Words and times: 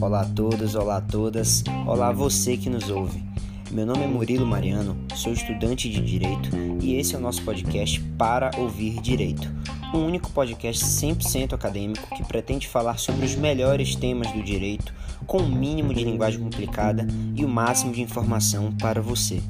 Olá 0.00 0.22
a 0.22 0.24
todos, 0.24 0.74
olá 0.74 0.96
a 0.96 1.00
todas, 1.00 1.62
olá 1.86 2.08
a 2.08 2.12
você 2.12 2.56
que 2.56 2.70
nos 2.70 2.90
ouve. 2.90 3.22
Meu 3.70 3.86
nome 3.86 4.02
é 4.02 4.06
Murilo 4.06 4.46
Mariano, 4.46 4.96
sou 5.14 5.32
estudante 5.32 5.88
de 5.88 6.00
Direito 6.00 6.50
e 6.80 6.94
esse 6.94 7.14
é 7.14 7.18
o 7.18 7.20
nosso 7.20 7.42
podcast 7.42 8.00
Para 8.18 8.50
Ouvir 8.58 9.00
Direito, 9.00 9.48
um 9.94 10.06
único 10.06 10.30
podcast 10.32 10.84
100% 10.84 11.52
acadêmico 11.52 12.08
que 12.16 12.24
pretende 12.24 12.66
falar 12.66 12.98
sobre 12.98 13.24
os 13.26 13.36
melhores 13.36 13.94
temas 13.94 14.32
do 14.32 14.42
direito 14.42 14.92
com 15.26 15.38
o 15.38 15.48
mínimo 15.48 15.94
de 15.94 16.02
linguagem 16.02 16.40
complicada 16.40 17.06
e 17.36 17.44
o 17.44 17.48
máximo 17.48 17.92
de 17.92 18.02
informação 18.02 18.72
para 18.72 19.00
você. 19.00 19.40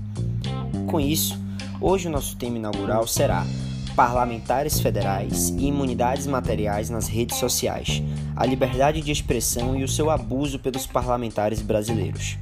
Com 0.87 1.01
isso, 1.01 1.41
hoje 1.81 2.09
o 2.09 2.11
nosso 2.11 2.37
tema 2.37 2.59
inaugural 2.59 3.07
será 3.07 3.47
parlamentares 3.91 4.81
federais 4.81 5.51
e 5.51 5.67
imunidades 5.67 6.27
materiais 6.27 6.91
nas 6.91 7.09
redes 7.09 7.37
sociais, 7.39 8.03
a 8.35 8.47
liberdade 8.47 9.01
de 9.01 9.11
expressão 9.13 9.77
e 9.77 9.85
o 9.85 9.89
seu 9.89 10.11
abuso 10.11 10.59
pelos 10.59 10.87
parlamentares 10.87 11.61
brasileiros. 11.61 12.39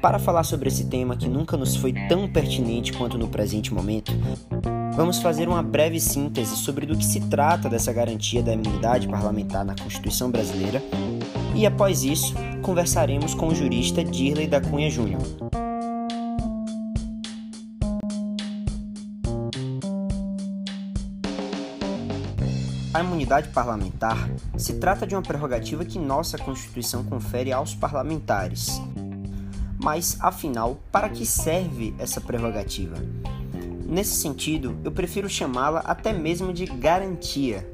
Para 0.00 0.18
falar 0.18 0.44
sobre 0.44 0.68
esse 0.68 0.84
tema 0.84 1.16
que 1.16 1.26
nunca 1.26 1.56
nos 1.56 1.76
foi 1.76 1.94
tão 2.08 2.28
pertinente 2.28 2.92
quanto 2.92 3.16
no 3.16 3.28
presente 3.28 3.72
momento, 3.72 4.12
vamos 4.94 5.18
fazer 5.18 5.48
uma 5.48 5.62
breve 5.62 5.98
síntese 5.98 6.56
sobre 6.56 6.84
do 6.84 6.96
que 6.96 7.04
se 7.04 7.20
trata 7.20 7.70
dessa 7.70 7.90
garantia 7.90 8.42
da 8.42 8.52
imunidade 8.52 9.08
parlamentar 9.08 9.64
na 9.64 9.74
Constituição 9.74 10.30
brasileira 10.30 10.82
e, 11.54 11.64
após 11.64 12.04
isso, 12.04 12.34
conversaremos 12.60 13.34
com 13.34 13.48
o 13.48 13.54
jurista 13.54 14.04
Dirley 14.04 14.46
da 14.46 14.60
Cunha 14.60 14.90
Júnior. 14.90 15.22
A 22.94 23.00
imunidade 23.00 23.48
parlamentar 23.48 24.16
se 24.56 24.74
trata 24.74 25.06
de 25.06 25.14
uma 25.14 25.22
prerrogativa 25.22 25.84
que 25.84 25.98
nossa 25.98 26.38
Constituição 26.38 27.04
confere 27.04 27.52
aos 27.52 27.74
parlamentares 27.74 28.80
mas, 29.84 30.16
afinal, 30.18 30.78
para 30.90 31.10
que 31.10 31.26
serve 31.26 31.94
essa 31.98 32.18
prerrogativa? 32.18 32.96
Nesse 33.86 34.14
sentido, 34.14 34.74
eu 34.82 34.90
prefiro 34.90 35.28
chamá-la 35.28 35.80
até 35.80 36.10
mesmo 36.10 36.54
de 36.54 36.64
garantia. 36.64 37.68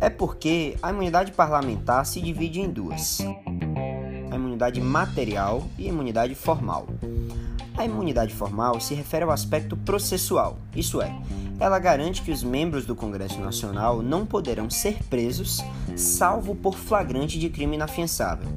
É 0.00 0.08
porque 0.08 0.78
a 0.82 0.88
imunidade 0.88 1.32
parlamentar 1.32 2.06
se 2.06 2.22
divide 2.22 2.62
em 2.62 2.70
duas: 2.70 3.18
a 4.30 4.34
imunidade 4.34 4.80
material 4.80 5.62
e 5.78 5.84
a 5.84 5.88
imunidade 5.90 6.34
formal. 6.34 6.86
A 7.76 7.84
imunidade 7.84 8.32
formal 8.32 8.80
se 8.80 8.94
refere 8.94 9.24
ao 9.24 9.30
aspecto 9.30 9.76
processual, 9.76 10.56
isso 10.74 11.02
é, 11.02 11.14
ela 11.58 11.78
garante 11.78 12.22
que 12.22 12.30
os 12.30 12.42
membros 12.42 12.84
do 12.84 12.94
Congresso 12.94 13.40
Nacional 13.40 14.02
não 14.02 14.26
poderão 14.26 14.68
ser 14.68 15.02
presos, 15.04 15.64
salvo 15.96 16.54
por 16.54 16.76
flagrante 16.76 17.38
de 17.38 17.48
crime 17.48 17.76
inafiançável. 17.76 18.48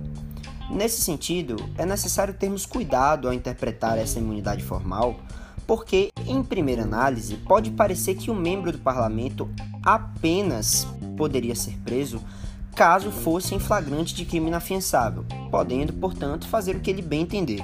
Nesse 0.69 1.01
sentido, 1.01 1.55
é 1.77 1.85
necessário 1.85 2.33
termos 2.33 2.65
cuidado 2.65 3.27
ao 3.27 3.33
interpretar 3.33 3.97
essa 3.97 4.19
imunidade 4.19 4.63
formal, 4.63 5.19
porque, 5.65 6.11
em 6.27 6.43
primeira 6.43 6.83
análise, 6.83 7.35
pode 7.37 7.71
parecer 7.71 8.15
que 8.15 8.29
um 8.29 8.35
membro 8.35 8.71
do 8.71 8.79
parlamento 8.79 9.49
apenas 9.83 10.87
poderia 11.17 11.55
ser 11.55 11.77
preso 11.83 12.21
caso 12.75 13.11
fosse 13.11 13.53
em 13.53 13.59
flagrante 13.59 14.15
de 14.15 14.25
crime 14.25 14.47
inafiançável, 14.47 15.25
podendo, 15.51 15.91
portanto, 15.93 16.47
fazer 16.47 16.75
o 16.75 16.79
que 16.79 16.89
ele 16.89 17.01
bem 17.01 17.21
entender. 17.21 17.63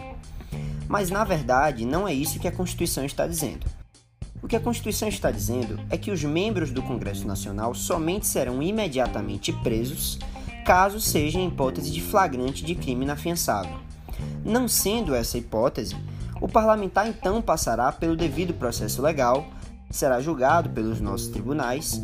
Mas, 0.88 1.10
na 1.10 1.24
verdade, 1.24 1.86
não 1.86 2.08
é 2.08 2.14
isso 2.14 2.40
que 2.40 2.48
a 2.48 2.52
Constituição 2.52 3.06
está 3.06 3.26
dizendo. 3.26 3.66
O 4.46 4.48
que 4.48 4.56
a 4.56 4.60
Constituição 4.60 5.08
está 5.08 5.32
dizendo 5.32 5.80
é 5.90 5.98
que 5.98 6.12
os 6.12 6.24
membros 6.24 6.70
do 6.70 6.84
Congresso 6.84 7.26
Nacional 7.26 7.74
somente 7.74 8.28
serão 8.28 8.62
imediatamente 8.62 9.52
presos 9.52 10.20
caso 10.64 11.02
seja 11.02 11.40
em 11.40 11.48
hipótese 11.48 11.90
de 11.90 12.00
flagrante 12.00 12.64
de 12.64 12.76
crime 12.76 13.06
inafiançável. 13.06 13.76
Não 14.46 14.68
sendo 14.68 15.16
essa 15.16 15.40
hipótese, 15.40 15.96
o 16.40 16.48
parlamentar 16.48 17.08
então 17.08 17.42
passará 17.42 17.92
pelo 17.92 18.16
devido 18.16 18.54
processo 18.54 19.02
legal, 19.02 19.48
será 19.90 20.22
julgado 20.22 20.70
pelos 20.70 21.02
nossos 21.02 21.30
tribunais 21.30 22.00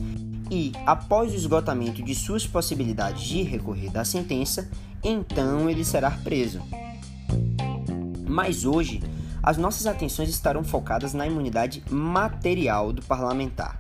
e, 0.50 0.72
após 0.84 1.34
o 1.34 1.36
esgotamento 1.36 2.02
de 2.02 2.16
suas 2.16 2.48
possibilidades 2.48 3.22
de 3.22 3.44
recorrer 3.44 3.92
da 3.92 4.04
sentença, 4.04 4.68
então 5.04 5.70
ele 5.70 5.86
será 5.86 6.10
preso. 6.10 6.60
Mas 8.28 8.66
hoje, 8.66 9.00
as 9.44 9.58
nossas 9.58 9.88
atenções 9.88 10.30
estarão 10.30 10.64
focadas 10.64 11.14
na 11.14 11.26
imunidade 11.26 11.84
material 11.90 12.94
do 12.94 13.02
parlamentar. 13.02 13.80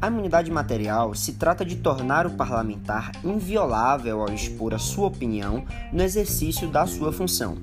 A 0.00 0.08
imunidade 0.08 0.50
material 0.50 1.14
se 1.14 1.34
trata 1.34 1.64
de 1.64 1.76
tornar 1.76 2.26
o 2.26 2.32
parlamentar 2.32 3.12
inviolável 3.22 4.20
ao 4.20 4.32
expor 4.32 4.74
a 4.74 4.78
sua 4.78 5.06
opinião 5.06 5.64
no 5.92 6.02
exercício 6.02 6.68
da 6.68 6.86
sua 6.86 7.12
função. 7.12 7.56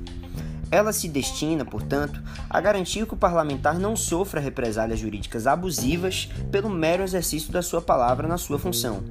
Ela 0.71 0.93
se 0.93 1.09
destina, 1.09 1.65
portanto, 1.65 2.21
a 2.49 2.61
garantir 2.61 3.05
que 3.05 3.13
o 3.13 3.17
parlamentar 3.17 3.79
não 3.79 3.95
sofra 3.95 4.39
represálias 4.39 4.99
jurídicas 4.99 5.47
abusivas 5.47 6.29
pelo 6.51 6.69
mero 6.69 7.03
exercício 7.03 7.51
da 7.51 7.61
sua 7.61 7.81
palavra 7.81 8.27
na 8.27 8.37
sua 8.37 8.59
função. 8.59 9.03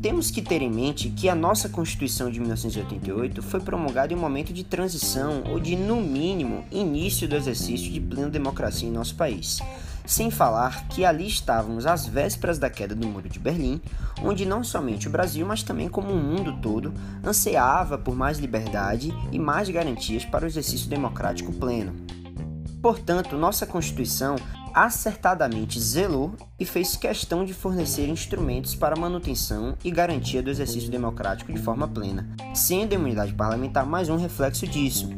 Temos 0.00 0.30
que 0.30 0.40
ter 0.40 0.62
em 0.62 0.70
mente 0.70 1.08
que 1.10 1.28
a 1.28 1.34
nossa 1.34 1.68
Constituição 1.68 2.30
de 2.30 2.38
1988 2.38 3.42
foi 3.42 3.58
promulgada 3.58 4.12
em 4.12 4.16
um 4.16 4.20
momento 4.20 4.52
de 4.52 4.62
transição 4.62 5.42
ou 5.50 5.58
de, 5.58 5.74
no 5.74 6.00
mínimo, 6.00 6.64
início 6.70 7.28
do 7.28 7.34
exercício 7.34 7.90
de 7.90 8.00
plena 8.00 8.30
democracia 8.30 8.88
em 8.88 8.92
nosso 8.92 9.16
país. 9.16 9.58
Sem 10.06 10.30
falar 10.30 10.86
que 10.86 11.04
ali 11.04 11.26
estávamos 11.26 11.84
às 11.84 12.06
vésperas 12.06 12.60
da 12.60 12.70
queda 12.70 12.94
do 12.94 13.08
Muro 13.08 13.28
de 13.28 13.40
Berlim, 13.40 13.80
onde 14.22 14.46
não 14.46 14.62
somente 14.62 15.08
o 15.08 15.10
Brasil, 15.10 15.44
mas 15.44 15.64
também 15.64 15.88
como 15.88 16.12
o 16.12 16.22
mundo 16.22 16.56
todo, 16.62 16.94
ansiava 17.24 17.98
por 17.98 18.14
mais 18.14 18.38
liberdade 18.38 19.12
e 19.32 19.38
mais 19.38 19.68
garantias 19.68 20.24
para 20.24 20.44
o 20.44 20.48
exercício 20.48 20.88
democrático 20.88 21.52
pleno. 21.52 21.92
Portanto, 22.80 23.36
nossa 23.36 23.66
Constituição 23.66 24.36
acertadamente 24.84 25.80
zelou 25.80 26.36
e 26.56 26.64
fez 26.64 26.94
questão 26.94 27.44
de 27.44 27.52
fornecer 27.52 28.08
instrumentos 28.08 28.76
para 28.76 28.94
manutenção 28.94 29.76
e 29.82 29.90
garantia 29.90 30.40
do 30.40 30.50
exercício 30.50 30.88
democrático 30.88 31.52
de 31.52 31.58
forma 31.60 31.88
plena, 31.88 32.28
sendo 32.54 32.92
a 32.92 32.94
imunidade 32.94 33.34
parlamentar 33.34 33.84
mais 33.84 34.08
um 34.08 34.16
reflexo 34.16 34.68
disso. 34.68 35.10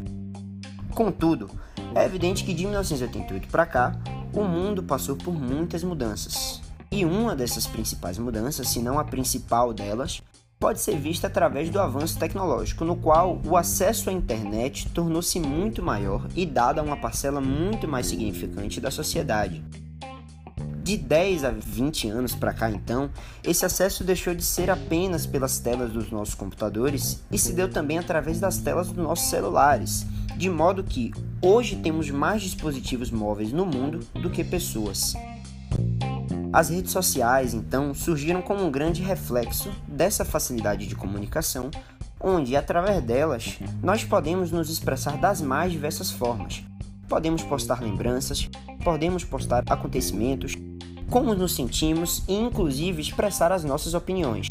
Contudo, 0.95 1.51
é 1.95 2.07
evidente 2.07 2.43
que 2.43 2.55
de 2.55 2.65
1988 2.65 3.49
para 3.49 3.67
cá, 3.67 4.01
o 4.33 4.45
mundo 4.45 4.83
passou 4.83 5.15
por 5.15 5.35
muitas 5.35 5.85
mudanças. 5.85 6.63
E 6.91 7.05
uma 7.05 7.37
dessas 7.37 7.67
principais 7.67 8.17
mudanças, 8.17 8.67
se 8.67 8.81
não 8.81 8.99
a 8.99 9.05
principal 9.05 9.75
delas, 9.75 10.23
pode 10.61 10.83
ser 10.83 10.99
vista 10.99 11.27
através 11.27 11.71
do 11.71 11.81
avanço 11.81 12.19
tecnológico, 12.19 12.85
no 12.85 12.95
qual 12.95 13.41
o 13.47 13.57
acesso 13.57 14.11
à 14.11 14.13
internet 14.13 14.91
tornou-se 14.91 15.41
muito 15.41 15.83
maior 15.83 16.29
e 16.37 16.45
dada 16.45 16.83
a 16.83 16.85
uma 16.85 16.99
parcela 16.99 17.41
muito 17.41 17.89
mais 17.89 18.09
significante 18.09 18.79
da 18.79 18.91
sociedade. 18.91 19.65
De 20.83 20.99
10 20.99 21.45
a 21.45 21.51
20 21.51 22.11
anos 22.11 22.35
para 22.35 22.53
cá, 22.53 22.71
então, 22.71 23.11
esse 23.43 23.65
acesso 23.65 24.05
deixou 24.05 24.35
de 24.35 24.45
ser 24.45 24.71
apenas 24.71 25.25
pelas 25.25 25.59
telas 25.59 25.93
dos 25.93 26.11
nossos 26.11 26.35
computadores 26.35 27.23
e 27.33 27.39
se 27.39 27.55
deu 27.55 27.71
também 27.71 27.99
através 27.99 28.39
das 28.39 28.59
telas 28.59 28.89
dos 28.89 29.03
nossos 29.03 29.31
celulares, 29.31 30.05
de 30.37 30.51
modo 30.51 30.85
que 30.85 31.11
hoje 31.41 31.77
temos 31.77 32.11
mais 32.11 32.43
dispositivos 32.43 33.11
móveis 33.11 33.51
no 33.51 33.65
mundo 33.65 34.01
do 34.13 34.29
que 34.29 34.45
pessoas. 34.45 35.15
As 36.53 36.69
redes 36.69 36.91
sociais, 36.91 37.55
então, 37.55 37.95
surgiram 37.95 38.43
como 38.43 38.65
um 38.65 38.73
grande 38.73 39.03
reflexo 39.03 39.71
dessa 39.87 40.25
facilidade 40.25 40.85
de 40.85 40.97
comunicação, 40.97 41.71
onde, 42.21 42.57
através 42.57 43.01
delas, 43.05 43.61
nós 43.81 44.03
podemos 44.03 44.51
nos 44.51 44.69
expressar 44.69 45.17
das 45.17 45.41
mais 45.41 45.71
diversas 45.71 46.11
formas. 46.11 46.65
Podemos 47.09 47.43
postar 47.45 47.81
lembranças, 47.81 48.51
podemos 48.83 49.23
postar 49.23 49.63
acontecimentos, 49.71 50.57
como 51.09 51.35
nos 51.35 51.55
sentimos 51.55 52.25
e, 52.27 52.35
inclusive, 52.35 53.01
expressar 53.01 53.53
as 53.53 53.63
nossas 53.63 53.95
opiniões. 53.95 54.49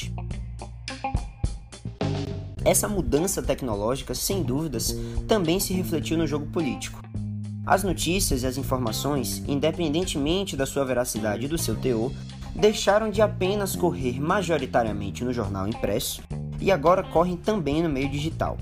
Essa 2.64 2.88
mudança 2.88 3.44
tecnológica, 3.44 4.16
sem 4.16 4.42
dúvidas, 4.42 4.96
também 5.28 5.60
se 5.60 5.74
refletiu 5.74 6.18
no 6.18 6.26
jogo 6.26 6.48
político. 6.48 7.09
As 7.70 7.84
notícias 7.84 8.42
e 8.42 8.48
as 8.48 8.58
informações, 8.58 9.44
independentemente 9.48 10.58
da 10.58 10.66
sua 10.66 10.84
veracidade 10.84 11.46
e 11.46 11.48
do 11.48 11.56
seu 11.56 11.76
teor, 11.76 12.12
deixaram 12.56 13.12
de 13.12 13.22
apenas 13.22 13.76
correr 13.76 14.20
majoritariamente 14.20 15.24
no 15.24 15.32
jornal 15.32 15.68
impresso 15.68 16.24
e 16.60 16.72
agora 16.72 17.04
correm 17.04 17.38
também 17.38 17.84
no 17.84 17.88
meio 17.88 18.10
digital. 18.10 18.58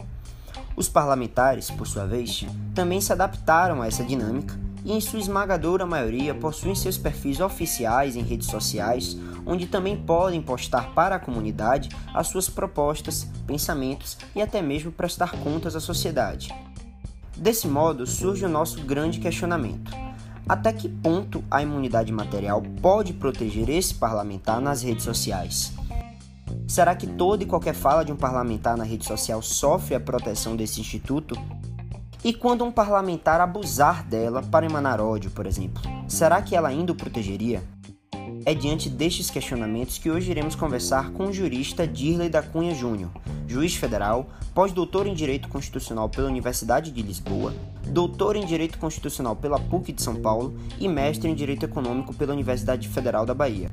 Os 0.76 0.90
parlamentares, 0.90 1.72
por 1.72 1.88
sua 1.88 2.06
vez, 2.06 2.46
também 2.76 3.00
se 3.00 3.14
adaptaram 3.14 3.82
a 3.82 3.88
essa 3.88 4.04
dinâmica 4.04 4.60
e, 4.84 4.92
em 4.92 5.00
sua 5.00 5.20
esmagadora 5.20 5.86
maioria, 5.86 6.36
possuem 6.36 6.76
seus 6.76 6.98
perfis 6.98 7.40
oficiais 7.40 8.18
em 8.18 8.24
redes 8.24 8.48
sociais, 8.50 9.18
onde 9.46 9.68
também 9.68 9.96
podem 9.96 10.42
postar 10.42 10.94
para 10.94 11.16
a 11.16 11.20
comunidade 11.20 11.88
as 12.14 12.28
suas 12.28 12.50
propostas, 12.50 13.26
pensamentos 13.48 14.18
e 14.36 14.42
até 14.42 14.62
mesmo 14.62 14.92
prestar 14.92 15.32
contas 15.40 15.78
à 15.78 15.80
sociedade. 15.80 16.54
Desse 17.38 17.68
modo, 17.68 18.08
surge 18.08 18.46
o 18.46 18.50
nosso 18.50 18.82
grande 18.82 19.20
questionamento: 19.20 19.92
Até 20.50 20.74
que 20.74 20.90
ponto 20.90 21.44
a 21.52 21.62
imunidade 21.62 22.12
material 22.12 22.64
pode 22.82 23.14
proteger 23.14 23.70
esse 23.70 23.94
parlamentar 23.94 24.60
nas 24.60 24.82
redes 24.82 25.04
sociais? 25.04 25.72
Será 26.68 26.96
que 26.96 27.06
toda 27.06 27.44
e 27.44 27.46
qualquer 27.46 27.76
fala 27.76 28.04
de 28.04 28.12
um 28.12 28.16
parlamentar 28.16 28.76
na 28.76 28.84
rede 28.84 29.06
social 29.06 29.42
sofre 29.42 29.96
a 29.96 30.00
proteção 30.00 30.56
desse 30.56 30.82
instituto? 30.82 31.36
E 32.24 32.34
quando 32.34 32.66
um 32.66 32.72
parlamentar 32.72 33.40
abusar 33.40 34.04
dela 34.04 34.42
para 34.42 34.66
emanar 34.66 35.00
ódio, 35.00 35.30
por 35.30 35.46
exemplo, 35.46 35.82
será 36.08 36.42
que 36.42 36.56
ela 36.56 36.68
ainda 36.68 36.92
o 36.92 36.96
protegeria? 36.96 37.64
É 38.48 38.54
diante 38.54 38.90
destes 38.90 39.30
questionamentos 39.30 39.98
que 39.98 40.10
hoje 40.10 40.32
iremos 40.32 40.56
conversar 40.56 41.12
com 41.12 41.26
o 41.26 41.34
jurista 41.34 41.86
Dirley 41.86 42.30
da 42.30 42.42
Cunha 42.42 42.74
Júnior, 42.74 43.12
juiz 43.46 43.76
federal, 43.76 44.30
pós-doutor 44.56 45.06
em 45.06 45.14
Direito 45.14 45.50
Constitucional 45.50 46.08
pela 46.08 46.30
Universidade 46.30 46.90
de 46.92 47.02
Lisboa, 47.02 47.54
doutor 47.88 48.38
em 48.38 48.46
Direito 48.46 48.78
Constitucional 48.78 49.36
pela 49.36 49.60
PUC 49.60 49.92
de 49.92 50.02
São 50.02 50.16
Paulo 50.22 50.58
e 50.80 50.88
mestre 50.88 51.30
em 51.30 51.36
Direito 51.36 51.66
Econômico 51.66 52.14
pela 52.14 52.32
Universidade 52.32 52.88
Federal 52.88 53.26
da 53.26 53.34
Bahia. 53.34 53.70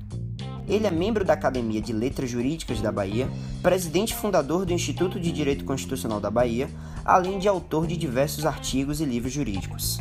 Ele 0.67 0.88
é 0.88 0.91
membro 0.91 1.25
da 1.25 1.35
Academia 1.35 1.81
de 1.81 1.93
Letras 1.93 2.29
Jurídicas 2.29 2.81
da 2.81 2.91
Bahia, 2.91 3.29
presidente 3.62 4.12
fundador 4.12 4.67
do 4.67 4.73
Instituto 4.73 5.21
de 5.21 5.31
Direito 5.31 5.65
Constitucional 5.65 6.19
da 6.19 6.32
Bahia, 6.32 6.69
além 7.05 7.38
de 7.38 7.47
autor 7.47 7.87
de 7.87 7.97
diversos 7.97 8.44
artigos 8.44 9.00
e 9.00 9.05
livros 9.05 9.32
jurídicos. 9.32 10.00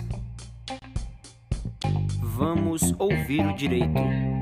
Vamos 2.19 2.95
ouvir 2.97 3.45
o 3.45 3.55
direito. 3.55 4.32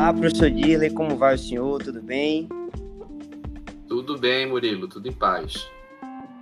Olá, 0.00 0.14
professor 0.14 0.50
Dirley, 0.50 0.88
como 0.88 1.14
vai 1.14 1.34
o 1.34 1.38
senhor? 1.38 1.82
Tudo 1.82 2.02
bem? 2.02 2.48
Tudo 3.86 4.18
bem, 4.18 4.48
Murilo, 4.48 4.88
tudo 4.88 5.06
em 5.06 5.12
paz. 5.12 5.70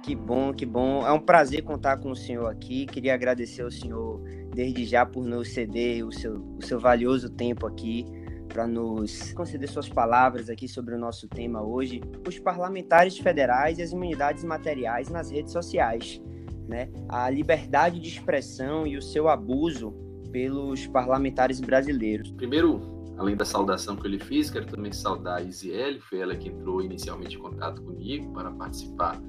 Que 0.01 0.15
bom, 0.15 0.55
que 0.55 0.65
bom. 0.65 1.05
É 1.05 1.11
um 1.11 1.19
prazer 1.19 1.63
contar 1.65 1.97
com 1.97 2.13
o 2.13 2.15
senhor 2.15 2.47
aqui. 2.47 2.87
Queria 2.87 3.15
agradecer 3.15 3.63
ao 3.63 3.71
senhor 3.73 4.23
desde 4.55 4.85
já 4.85 5.05
por 5.05 5.25
nos 5.25 5.49
ceder 5.49 6.07
o 6.07 6.13
seu, 6.13 6.37
o 6.57 6.65
seu 6.65 6.79
valioso 6.79 7.31
tempo 7.31 7.67
aqui 7.67 8.07
para 8.47 8.65
nos 8.65 9.33
conceder 9.33 9.69
suas 9.69 9.89
palavras 9.89 10.49
aqui 10.49 10.69
sobre 10.69 10.95
o 10.95 10.99
nosso 10.99 11.27
tema 11.27 11.61
hoje, 11.61 12.01
os 12.29 12.39
parlamentares 12.39 13.19
federais 13.19 13.81
e 13.81 13.83
as 13.83 13.91
imunidades 13.91 14.45
materiais 14.45 15.09
nas 15.09 15.33
redes 15.33 15.53
sociais, 15.53 16.23
né? 16.69 16.91
A 17.09 17.29
liberdade 17.29 17.99
de 17.99 18.07
expressão 18.07 18.87
e 18.87 18.97
o 18.97 19.03
seu 19.03 19.29
abuso 19.29 19.91
pelos 20.31 20.87
parlamentares 20.87 21.61
brasileiros. 21.61 22.31
Primeiro, 22.31 22.98
além 23.19 23.37
da 23.37 23.45
saudação 23.45 23.97
que 23.97 24.07
eu 24.07 24.11
lhe 24.11 24.19
fiz, 24.19 24.49
quero 24.49 24.67
também 24.67 24.93
saudar 24.93 25.39
a 25.39 25.43
Isiele, 25.43 26.01
foi 26.01 26.21
ela 26.21 26.37
que 26.37 26.49
entrou 26.49 26.81
inicialmente 26.81 27.37
em 27.37 27.41
contato 27.41 27.83
comigo 27.83 28.33
para 28.33 28.51
participar 28.53 29.21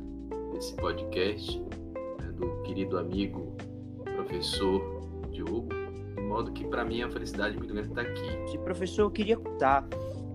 desse 0.53 0.75
podcast, 0.75 1.59
né, 1.59 2.31
do 2.37 2.61
querido 2.61 2.97
amigo 2.99 3.57
professor 4.15 4.79
Diogo, 5.31 5.69
de 6.15 6.21
modo 6.21 6.51
que 6.51 6.65
para 6.65 6.85
mim 6.85 7.01
é 7.01 7.05
uma 7.05 7.11
felicidade 7.11 7.57
muito 7.57 7.73
grande 7.73 7.89
estar 7.89 8.01
aqui. 8.01 8.57
Professor, 8.59 9.01
eu 9.03 9.11
queria 9.11 9.37
contar 9.37 9.87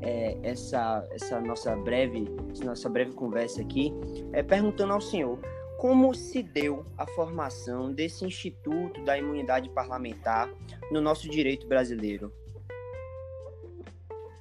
é, 0.02 0.36
essa, 0.42 1.06
essa 1.12 1.40
nossa 1.40 1.76
breve 1.76 2.26
essa 2.50 2.64
nossa 2.64 2.88
breve 2.88 3.12
conversa 3.12 3.62
aqui, 3.62 3.92
é, 4.32 4.42
perguntando 4.42 4.92
ao 4.92 5.00
senhor 5.00 5.38
como 5.78 6.12
se 6.14 6.42
deu 6.42 6.84
a 6.96 7.06
formação 7.06 7.92
desse 7.92 8.24
Instituto 8.24 9.04
da 9.04 9.18
Imunidade 9.18 9.68
Parlamentar 9.70 10.50
no 10.90 11.00
nosso 11.00 11.28
direito 11.28 11.66
brasileiro. 11.66 12.32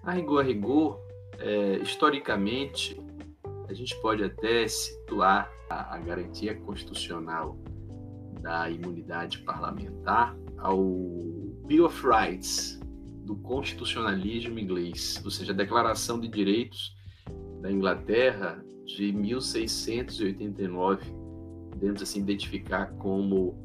A 0.03 0.11
rigor, 0.11 0.41
a 0.41 0.43
rigor, 0.43 0.99
é, 1.39 1.77
historicamente, 1.77 2.99
a 3.69 3.73
gente 3.73 3.95
pode 4.01 4.21
até 4.21 4.67
situar 4.67 5.49
a, 5.69 5.95
a 5.95 5.97
garantia 5.97 6.55
constitucional 6.55 7.57
da 8.41 8.69
imunidade 8.69 9.39
parlamentar 9.39 10.37
ao 10.57 10.83
Bill 11.65 11.85
of 11.85 12.05
Rights 12.05 12.81
do 13.23 13.37
constitucionalismo 13.37 14.59
inglês, 14.59 15.21
ou 15.23 15.31
seja, 15.31 15.53
a 15.53 15.55
Declaração 15.55 16.19
de 16.19 16.27
Direitos 16.27 16.93
da 17.61 17.71
Inglaterra 17.71 18.61
de 18.85 19.13
1689. 19.13 21.05
Podemos 21.71 22.01
assim 22.01 22.19
identificar 22.19 22.87
como 22.97 23.57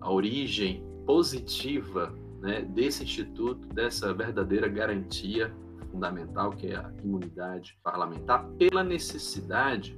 a 0.00 0.10
origem 0.10 0.82
positiva 1.04 2.18
né, 2.40 2.62
desse 2.62 3.04
instituto, 3.04 3.68
dessa 3.68 4.14
verdadeira 4.14 4.66
garantia 4.68 5.54
fundamental 5.92 6.50
que 6.50 6.68
é 6.68 6.76
a 6.76 6.90
imunidade 7.04 7.78
parlamentar, 7.84 8.44
pela 8.58 8.82
necessidade 8.82 9.96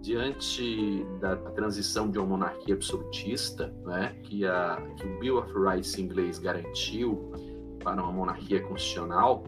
diante 0.00 1.04
da 1.20 1.34
transição 1.36 2.08
de 2.08 2.16
uma 2.16 2.28
monarquia 2.28 2.74
absolutista, 2.74 3.74
né, 3.84 4.14
que, 4.22 4.46
a, 4.46 4.80
que 4.96 5.04
o 5.04 5.18
Bill 5.18 5.38
of 5.38 5.52
Rights 5.52 5.98
inglês 5.98 6.38
garantiu 6.38 7.32
para 7.82 8.00
uma 8.00 8.12
monarquia 8.12 8.62
constitucional, 8.62 9.44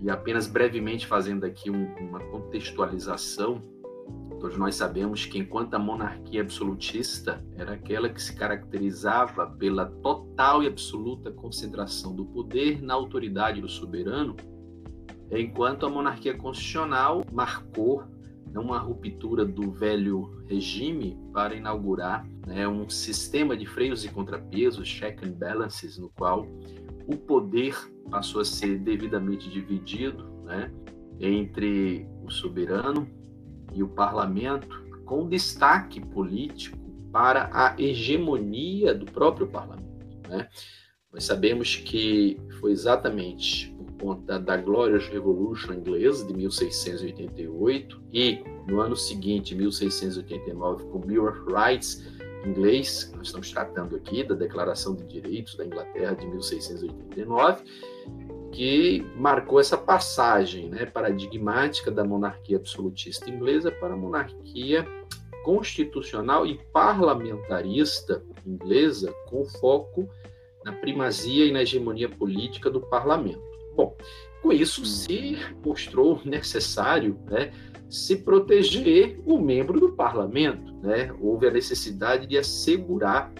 e 0.00 0.10
apenas 0.10 0.46
brevemente 0.46 1.06
fazendo 1.06 1.44
aqui 1.44 1.70
um, 1.70 1.94
uma 1.96 2.20
contextualização, 2.20 3.62
todos 4.40 4.56
nós 4.56 4.74
sabemos 4.74 5.26
que 5.26 5.38
enquanto 5.38 5.74
a 5.74 5.78
monarquia 5.78 6.40
absolutista 6.40 7.44
era 7.56 7.72
aquela 7.72 8.08
que 8.08 8.22
se 8.22 8.34
caracterizava 8.34 9.46
pela 9.46 9.86
total 9.86 10.62
e 10.62 10.66
absoluta 10.66 11.30
concentração 11.30 12.14
do 12.14 12.24
poder 12.24 12.82
na 12.82 12.94
autoridade 12.94 13.60
do 13.60 13.68
soberano, 13.68 14.36
enquanto 15.30 15.86
a 15.86 15.90
monarquia 15.90 16.36
constitucional 16.36 17.24
marcou 17.32 18.04
uma 18.58 18.78
ruptura 18.78 19.44
do 19.44 19.70
velho 19.70 20.42
regime 20.48 21.18
para 21.32 21.54
inaugurar 21.54 22.26
né, 22.46 22.66
um 22.66 22.88
sistema 22.88 23.56
de 23.56 23.66
freios 23.66 24.04
e 24.04 24.08
contrapesos, 24.08 24.88
check 24.88 25.22
and 25.24 25.32
balances, 25.32 25.98
no 25.98 26.08
qual 26.10 26.46
o 27.06 27.16
poder 27.16 27.76
passou 28.10 28.40
a 28.40 28.44
ser 28.44 28.78
devidamente 28.78 29.50
dividido 29.50 30.24
né, 30.44 30.72
entre 31.20 32.06
o 32.24 32.30
soberano 32.30 33.08
e 33.74 33.82
o 33.82 33.88
parlamento, 33.88 34.84
com 35.04 35.28
destaque 35.28 36.00
político 36.00 36.78
para 37.12 37.50
a 37.52 37.74
hegemonia 37.78 38.94
do 38.94 39.06
próprio 39.06 39.46
parlamento. 39.46 39.86
Né? 40.28 40.48
Nós 41.12 41.24
sabemos 41.24 41.76
que 41.76 42.38
foi 42.60 42.72
exatamente 42.72 43.74
conta 44.00 44.38
da 44.38 44.56
Glorious 44.56 45.08
Revolution 45.08 45.74
inglesa 45.74 46.26
de 46.26 46.34
1688 46.34 48.00
e 48.12 48.42
no 48.66 48.80
ano 48.80 48.96
seguinte, 48.96 49.54
1689, 49.54 50.84
com 50.86 50.98
Bill 51.00 51.28
of 51.28 51.40
Rights 51.48 52.16
inglês, 52.46 53.12
nós 53.16 53.26
estamos 53.26 53.50
tratando 53.50 53.96
aqui 53.96 54.22
da 54.22 54.34
Declaração 54.34 54.94
de 54.94 55.04
Direitos 55.04 55.56
da 55.56 55.66
Inglaterra 55.66 56.14
de 56.14 56.26
1689, 56.26 57.64
que 58.52 59.04
marcou 59.16 59.60
essa 59.60 59.76
passagem 59.76 60.68
né, 60.68 60.86
paradigmática 60.86 61.90
da 61.90 62.04
monarquia 62.04 62.56
absolutista 62.56 63.28
inglesa 63.28 63.70
para 63.70 63.94
a 63.94 63.96
monarquia 63.96 64.86
constitucional 65.44 66.46
e 66.46 66.58
parlamentarista 66.72 68.22
inglesa, 68.44 69.12
com 69.28 69.44
foco 69.44 70.08
na 70.64 70.72
primazia 70.72 71.44
e 71.44 71.52
na 71.52 71.62
hegemonia 71.62 72.08
política 72.08 72.68
do 72.68 72.80
parlamento. 72.80 73.45
Bom, 73.76 73.94
com 74.42 74.52
isso 74.52 74.84
se 74.86 75.36
mostrou 75.64 76.20
necessário 76.24 77.18
né, 77.30 77.52
se 77.88 78.16
proteger 78.16 79.20
o 79.26 79.38
membro 79.38 79.78
do 79.78 79.92
parlamento. 79.92 80.74
Né? 80.82 81.14
Houve 81.20 81.46
a 81.46 81.50
necessidade 81.50 82.26
de 82.26 82.38
assegurar 82.38 83.32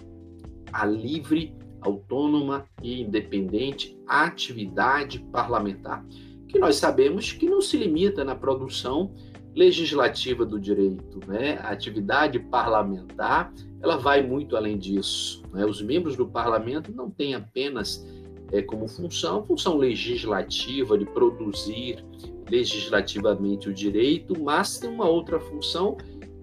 a 0.72 0.84
livre, 0.84 1.54
autônoma 1.80 2.66
e 2.82 3.02
independente 3.02 3.98
atividade 4.06 5.20
parlamentar, 5.32 6.04
que 6.48 6.58
nós 6.58 6.76
sabemos 6.76 7.32
que 7.32 7.48
não 7.48 7.60
se 7.60 7.76
limita 7.76 8.24
na 8.24 8.34
produção 8.34 9.14
legislativa 9.54 10.44
do 10.44 10.60
direito. 10.60 11.20
Né? 11.26 11.58
A 11.62 11.70
atividade 11.70 12.38
parlamentar 12.38 13.52
ela 13.80 13.96
vai 13.96 14.22
muito 14.22 14.56
além 14.56 14.76
disso. 14.76 15.42
Né? 15.52 15.64
Os 15.64 15.80
membros 15.80 16.16
do 16.16 16.26
parlamento 16.26 16.92
não 16.92 17.10
têm 17.10 17.34
apenas 17.34 18.04
é, 18.52 18.62
como 18.62 18.88
função, 18.88 19.44
função 19.44 19.76
legislativa 19.76 20.96
de 20.98 21.04
produzir 21.06 22.04
legislativamente 22.48 23.68
o 23.68 23.74
direito, 23.74 24.40
mas 24.40 24.78
tem 24.78 24.88
uma 24.88 25.08
outra 25.08 25.40
função 25.40 25.96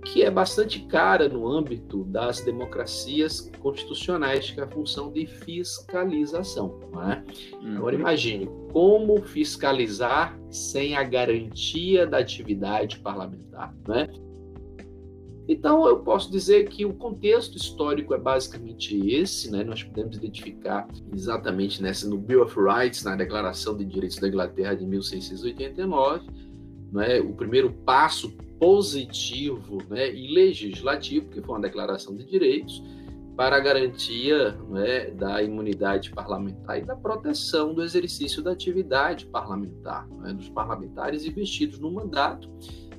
que 0.04 0.22
é 0.22 0.30
bastante 0.30 0.82
cara 0.82 1.30
no 1.30 1.48
âmbito 1.48 2.04
das 2.04 2.42
democracias 2.42 3.50
constitucionais, 3.60 4.52
que 4.52 4.60
é 4.60 4.64
a 4.64 4.68
função 4.68 5.12
de 5.12 5.26
fiscalização. 5.26 6.80
É? 7.10 7.56
Uhum. 7.56 7.78
Agora 7.78 7.96
imagine 7.96 8.50
como 8.72 9.22
fiscalizar 9.22 10.38
sem 10.50 10.96
a 10.96 11.04
garantia 11.04 12.06
da 12.06 12.18
atividade 12.18 13.00
parlamentar. 13.00 13.74
Né? 13.88 14.10
Então, 15.48 15.86
eu 15.88 16.00
posso 16.00 16.32
dizer 16.32 16.70
que 16.70 16.86
o 16.86 16.94
contexto 16.94 17.58
histórico 17.58 18.14
é 18.14 18.18
basicamente 18.18 18.96
esse, 19.10 19.52
né? 19.52 19.64
Nós 19.64 19.84
podemos 19.84 20.16
identificar 20.16 20.88
exatamente 21.14 21.82
nessa 21.82 22.08
no 22.08 22.18
Bill 22.18 22.44
of 22.44 22.56
Rights, 22.58 23.04
na 23.04 23.16
Declaração 23.16 23.76
de 23.76 23.84
Direitos 23.84 24.18
da 24.18 24.28
Inglaterra 24.28 24.74
de 24.74 24.86
1689, 24.86 26.26
né, 26.94 27.20
o 27.20 27.34
primeiro 27.34 27.74
passo 27.86 28.32
positivo 28.60 29.80
né, 29.90 30.14
e 30.14 30.34
legislativo, 30.34 31.28
que 31.30 31.42
foi 31.42 31.56
uma 31.56 31.62
declaração 31.62 32.16
de 32.16 32.24
direitos, 32.24 32.82
para 33.36 33.56
a 33.58 33.60
garantia 33.60 34.52
né, 34.70 35.10
da 35.10 35.42
imunidade 35.42 36.12
parlamentar 36.12 36.78
e 36.78 36.86
da 36.86 36.96
proteção 36.96 37.74
do 37.74 37.84
exercício 37.84 38.44
da 38.44 38.52
atividade 38.52 39.26
parlamentar, 39.26 40.08
né, 40.20 40.34
dos 40.34 40.50
parlamentares 40.50 41.26
investidos 41.26 41.80
no 41.80 41.92
mandato, 41.92 42.48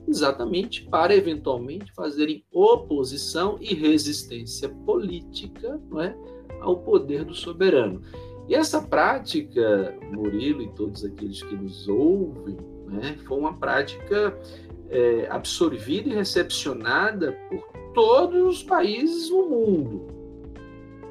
exatamente 0.07 0.85
para 0.89 1.15
eventualmente 1.15 1.93
fazerem 1.95 2.45
oposição 2.53 3.57
e 3.61 3.75
resistência 3.75 4.69
política 4.69 5.81
né, 5.91 6.17
ao 6.61 6.79
poder 6.79 7.25
do 7.25 7.35
soberano. 7.35 8.03
E 8.49 8.55
essa 8.55 8.83
prática, 8.83 9.97
Murilo 10.13 10.63
e 10.63 10.69
todos 10.75 11.05
aqueles 11.05 11.43
que 11.43 11.57
nos 11.57 11.89
ouvem, 11.89 12.57
né, 12.87 13.17
foi 13.27 13.39
uma 13.39 13.55
prática 13.55 14.39
é, 14.91 15.27
absorvida 15.31 16.11
e 16.11 16.15
recepcionada 16.15 17.33
por 17.49 17.67
todos 17.95 18.59
os 18.59 18.63
países 18.63 19.29
do 19.31 19.47
mundo. 19.49 20.07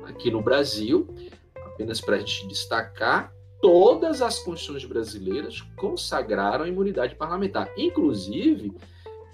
Aqui 0.05 0.29
no 0.29 0.41
Brasil, 0.41 1.07
apenas 1.55 1.99
para 1.99 2.17
a 2.17 2.19
gente 2.19 2.47
destacar, 2.47 3.33
todas 3.63 4.21
as 4.21 4.39
constituições 4.39 4.83
brasileiras 4.83 5.61
consagraram 5.77 6.65
a 6.65 6.67
imunidade 6.67 7.15
parlamentar, 7.15 7.71
inclusive 7.77 8.73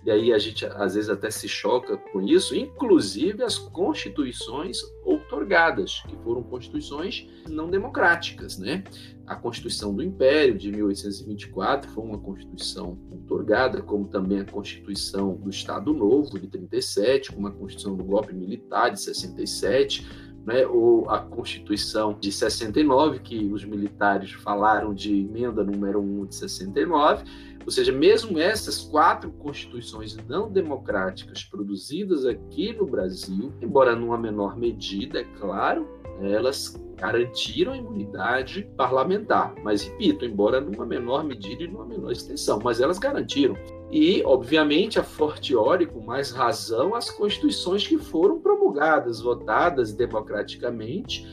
e 0.05 0.11
aí 0.11 0.31
a 0.31 0.37
gente 0.37 0.65
às 0.65 0.93
vezes 0.95 1.09
até 1.09 1.29
se 1.29 1.47
choca 1.47 1.97
com 1.97 2.21
isso, 2.21 2.55
inclusive 2.55 3.43
as 3.43 3.57
constituições 3.57 4.79
outorgadas, 5.03 6.01
que 6.07 6.15
foram 6.23 6.41
constituições 6.41 7.27
não 7.49 7.69
democráticas, 7.69 8.57
né? 8.57 8.83
A 9.27 9.35
Constituição 9.35 9.93
do 9.93 10.01
Império 10.01 10.57
de 10.57 10.71
1824 10.71 11.91
foi 11.91 12.03
uma 12.03 12.17
constituição 12.17 12.97
outorgada, 13.11 13.81
como 13.81 14.07
também 14.07 14.39
a 14.39 14.45
Constituição 14.45 15.35
do 15.35 15.49
Estado 15.49 15.93
Novo 15.93 16.39
de 16.39 16.47
37, 16.47 17.33
como 17.33 17.47
a 17.47 17.51
Constituição 17.51 17.95
do 17.95 18.03
golpe 18.03 18.33
militar 18.33 18.89
de 18.89 19.01
67, 19.01 20.07
né, 20.45 20.65
ou 20.65 21.09
a 21.09 21.19
Constituição 21.19 22.17
de 22.19 22.31
69, 22.31 23.19
que 23.19 23.51
os 23.51 23.63
militares 23.63 24.31
falaram 24.31 24.93
de 24.93 25.21
emenda 25.21 25.63
número 25.63 25.99
1 25.99 26.25
de 26.25 26.35
69, 26.35 27.23
ou 27.65 27.71
seja, 27.71 27.91
mesmo 27.91 28.39
essas 28.39 28.79
quatro 28.79 29.31
constituições 29.31 30.17
não 30.27 30.51
democráticas 30.51 31.43
produzidas 31.43 32.25
aqui 32.25 32.73
no 32.73 32.85
Brasil, 32.85 33.53
embora 33.61 33.95
numa 33.95 34.17
menor 34.17 34.57
medida, 34.57 35.19
é 35.19 35.23
claro, 35.23 35.98
elas 36.21 36.75
garantiram 36.95 37.71
a 37.73 37.77
imunidade 37.77 38.69
parlamentar. 38.75 39.55
Mas, 39.63 39.83
repito, 39.83 40.25
embora 40.25 40.59
numa 40.59 40.85
menor 40.85 41.23
medida 41.23 41.63
e 41.63 41.67
numa 41.67 41.85
menor 41.85 42.11
extensão, 42.11 42.59
mas 42.63 42.81
elas 42.81 42.99
garantiram. 42.99 43.55
E, 43.91 44.21
obviamente, 44.23 44.99
a 44.99 45.03
fortiori, 45.03 45.85
com 45.85 46.01
mais 46.01 46.31
razão, 46.31 46.93
as 46.93 47.09
constituições 47.09 47.87
que 47.87 47.97
foram 47.97 48.39
promulgadas, 48.39 49.21
votadas 49.21 49.93
democraticamente 49.93 51.25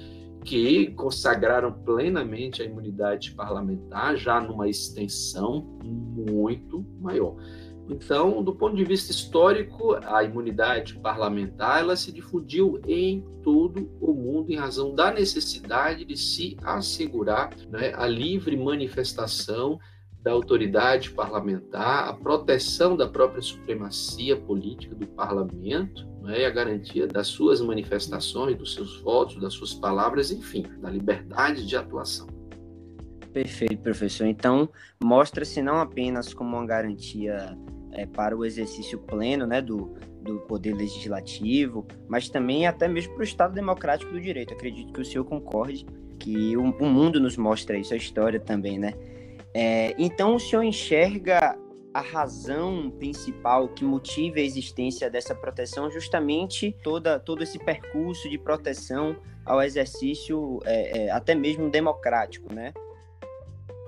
que 0.44 0.92
consagraram 0.92 1.72
plenamente 1.72 2.62
a 2.62 2.64
imunidade 2.64 3.32
parlamentar, 3.32 4.16
já 4.16 4.40
numa 4.40 4.68
extensão 4.68 5.66
muito 5.82 6.86
maior. 7.00 7.34
Então, 7.88 8.42
do 8.42 8.54
ponto 8.54 8.74
de 8.74 8.84
vista 8.84 9.12
histórico, 9.12 9.96
a 10.04 10.24
imunidade 10.24 10.98
parlamentar 10.98 11.80
ela 11.80 11.96
se 11.96 12.10
difundiu 12.10 12.80
em 12.86 13.24
todo 13.42 13.88
o 14.00 14.12
mundo 14.12 14.50
em 14.50 14.56
razão 14.56 14.94
da 14.94 15.12
necessidade 15.12 16.04
de 16.04 16.16
se 16.16 16.56
assegurar 16.62 17.50
né, 17.70 17.92
a 17.94 18.06
livre 18.06 18.56
manifestação 18.56 19.78
da 20.20 20.32
autoridade 20.32 21.10
parlamentar, 21.12 22.08
a 22.08 22.12
proteção 22.12 22.96
da 22.96 23.06
própria 23.06 23.40
supremacia 23.40 24.36
política 24.36 24.94
do 24.94 25.06
parlamento 25.06 26.16
né, 26.26 26.44
a 26.44 26.50
garantia 26.50 27.06
das 27.06 27.28
suas 27.28 27.60
manifestações, 27.60 28.58
dos 28.58 28.74
seus 28.74 29.00
votos, 29.00 29.40
das 29.40 29.54
suas 29.54 29.72
palavras, 29.72 30.30
enfim, 30.30 30.66
da 30.80 30.90
liberdade 30.90 31.64
de 31.64 31.76
atuação. 31.76 32.26
Perfeito, 33.32 33.78
professor. 33.78 34.26
Então, 34.26 34.68
mostra-se 35.02 35.62
não 35.62 35.78
apenas 35.78 36.34
como 36.34 36.56
uma 36.56 36.66
garantia 36.66 37.56
é, 37.96 38.04
para 38.06 38.36
o 38.36 38.44
exercício 38.44 38.98
pleno 38.98 39.46
né, 39.46 39.60
do, 39.62 39.96
do 40.20 40.38
poder 40.40 40.74
legislativo, 40.74 41.86
mas 42.06 42.28
também 42.28 42.66
até 42.66 42.86
mesmo 42.86 43.14
para 43.14 43.22
o 43.22 43.24
Estado 43.24 43.54
democrático 43.54 44.12
do 44.12 44.20
direito. 44.20 44.52
Acredito 44.52 44.92
que 44.92 45.00
o 45.00 45.04
senhor 45.04 45.24
concorde 45.24 45.86
que 46.18 46.56
o, 46.56 46.62
o 46.62 46.86
mundo 46.86 47.18
nos 47.18 47.36
mostra 47.36 47.78
isso, 47.78 47.94
a 47.94 47.96
história 47.96 48.38
também, 48.38 48.78
né? 48.78 48.92
É, 49.54 49.94
então, 49.98 50.34
o 50.34 50.40
senhor 50.40 50.62
enxerga 50.62 51.58
a 51.94 52.00
razão 52.00 52.90
principal 52.90 53.68
que 53.68 53.82
motive 53.82 54.42
a 54.42 54.44
existência 54.44 55.08
dessa 55.08 55.34
proteção 55.34 55.90
justamente 55.90 56.76
toda, 56.82 57.18
todo 57.18 57.42
esse 57.42 57.58
percurso 57.58 58.28
de 58.28 58.36
proteção 58.36 59.16
ao 59.46 59.62
exercício 59.62 60.60
é, 60.66 61.06
é, 61.06 61.10
até 61.10 61.34
mesmo 61.34 61.70
democrático, 61.70 62.52
né? 62.52 62.74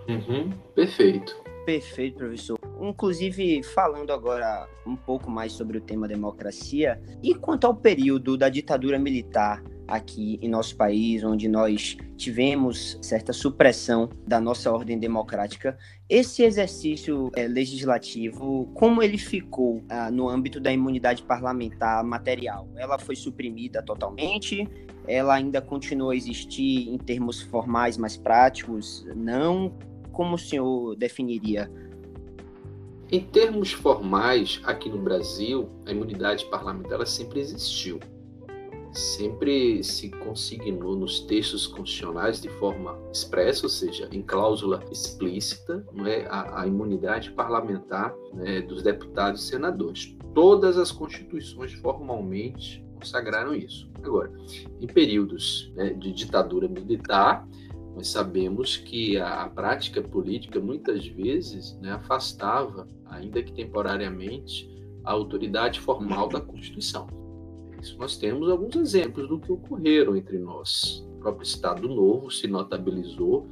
Uhum, 0.08 0.50
perfeito. 0.74 1.47
Perfeito, 1.68 2.16
professor. 2.16 2.58
Inclusive, 2.80 3.62
falando 3.62 4.10
agora 4.10 4.66
um 4.86 4.96
pouco 4.96 5.30
mais 5.30 5.52
sobre 5.52 5.76
o 5.76 5.80
tema 5.82 6.08
democracia, 6.08 6.98
e 7.22 7.34
quanto 7.34 7.66
ao 7.66 7.74
período 7.74 8.38
da 8.38 8.48
ditadura 8.48 8.98
militar, 8.98 9.62
aqui 9.86 10.38
em 10.40 10.48
nosso 10.48 10.74
país, 10.74 11.22
onde 11.22 11.46
nós 11.46 11.94
tivemos 12.16 12.98
certa 13.02 13.34
supressão 13.34 14.08
da 14.26 14.40
nossa 14.40 14.72
ordem 14.72 14.98
democrática, 14.98 15.76
esse 16.08 16.42
exercício 16.42 17.30
é, 17.36 17.46
legislativo, 17.46 18.70
como 18.72 19.02
ele 19.02 19.18
ficou 19.18 19.84
ah, 19.90 20.10
no 20.10 20.26
âmbito 20.26 20.58
da 20.58 20.72
imunidade 20.72 21.22
parlamentar 21.22 22.02
material? 22.02 22.66
Ela 22.76 22.98
foi 22.98 23.14
suprimida 23.14 23.82
totalmente? 23.82 24.66
Ela 25.06 25.34
ainda 25.34 25.60
continua 25.60 26.14
a 26.14 26.16
existir 26.16 26.88
em 26.88 26.96
termos 26.96 27.42
formais 27.42 27.98
mais 27.98 28.16
práticos? 28.16 29.06
Não? 29.14 29.76
Como 30.18 30.34
o 30.34 30.38
senhor 30.38 30.96
definiria? 30.96 31.70
Em 33.08 33.20
termos 33.20 33.70
formais, 33.70 34.60
aqui 34.64 34.88
no 34.88 34.98
Brasil, 34.98 35.68
a 35.86 35.92
imunidade 35.92 36.44
parlamentar 36.46 37.06
sempre 37.06 37.38
existiu 37.38 38.00
sempre 38.92 39.82
se 39.84 40.10
consignou 40.10 40.96
nos 40.96 41.20
textos 41.20 41.66
constitucionais 41.66 42.40
de 42.40 42.48
forma 42.48 42.98
expressa, 43.12 43.66
ou 43.66 43.70
seja, 43.70 44.08
em 44.10 44.22
cláusula 44.22 44.82
explícita, 44.90 45.86
não 45.92 46.06
é, 46.06 46.26
a, 46.26 46.62
a 46.62 46.66
imunidade 46.66 47.30
parlamentar 47.32 48.12
né, 48.34 48.60
dos 48.62 48.82
deputados 48.82 49.44
e 49.44 49.46
senadores. 49.46 50.16
Todas 50.34 50.76
as 50.76 50.90
constituições 50.90 51.72
formalmente 51.74 52.84
consagraram 52.94 53.54
isso. 53.54 53.88
Agora, 54.02 54.32
em 54.80 54.86
períodos 54.86 55.72
né, 55.76 55.90
de 55.90 56.12
ditadura 56.12 56.66
militar, 56.66 57.46
nós 57.98 58.10
sabemos 58.10 58.76
que 58.76 59.18
a, 59.18 59.42
a 59.42 59.48
prática 59.48 60.00
política 60.00 60.60
muitas 60.60 61.04
vezes 61.04 61.76
né, 61.80 61.90
afastava, 61.90 62.86
ainda 63.06 63.42
que 63.42 63.52
temporariamente, 63.52 64.70
a 65.04 65.10
autoridade 65.10 65.80
formal 65.80 66.28
da 66.28 66.40
Constituição. 66.40 67.08
Isso 67.82 67.98
nós 67.98 68.16
temos 68.16 68.48
alguns 68.48 68.76
exemplos 68.76 69.28
do 69.28 69.40
que 69.40 69.50
ocorreram 69.50 70.16
entre 70.16 70.38
nós. 70.38 71.04
O 71.16 71.18
próprio 71.18 71.42
Estado 71.42 71.88
Novo 71.88 72.30
se 72.30 72.46
notabilizou 72.46 73.48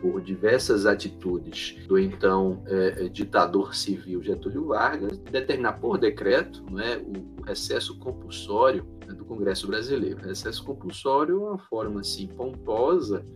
por 0.00 0.20
diversas 0.20 0.86
atitudes 0.86 1.84
do 1.88 1.98
então 1.98 2.62
é, 2.66 3.08
ditador 3.08 3.74
civil 3.74 4.22
Getúlio 4.22 4.66
Vargas, 4.66 5.18
determinar 5.18 5.72
por 5.80 5.98
decreto 5.98 6.64
né, 6.70 6.98
o 6.98 7.42
recesso 7.42 7.98
compulsório 7.98 8.86
né, 9.04 9.12
do 9.12 9.24
Congresso 9.24 9.66
Brasileiro. 9.66 10.20
O 10.20 10.28
recesso 10.28 10.64
compulsório 10.64 11.34
é 11.34 11.48
uma 11.50 11.58
forma 11.58 12.00
assim 12.00 12.28
pomposa 12.28 13.26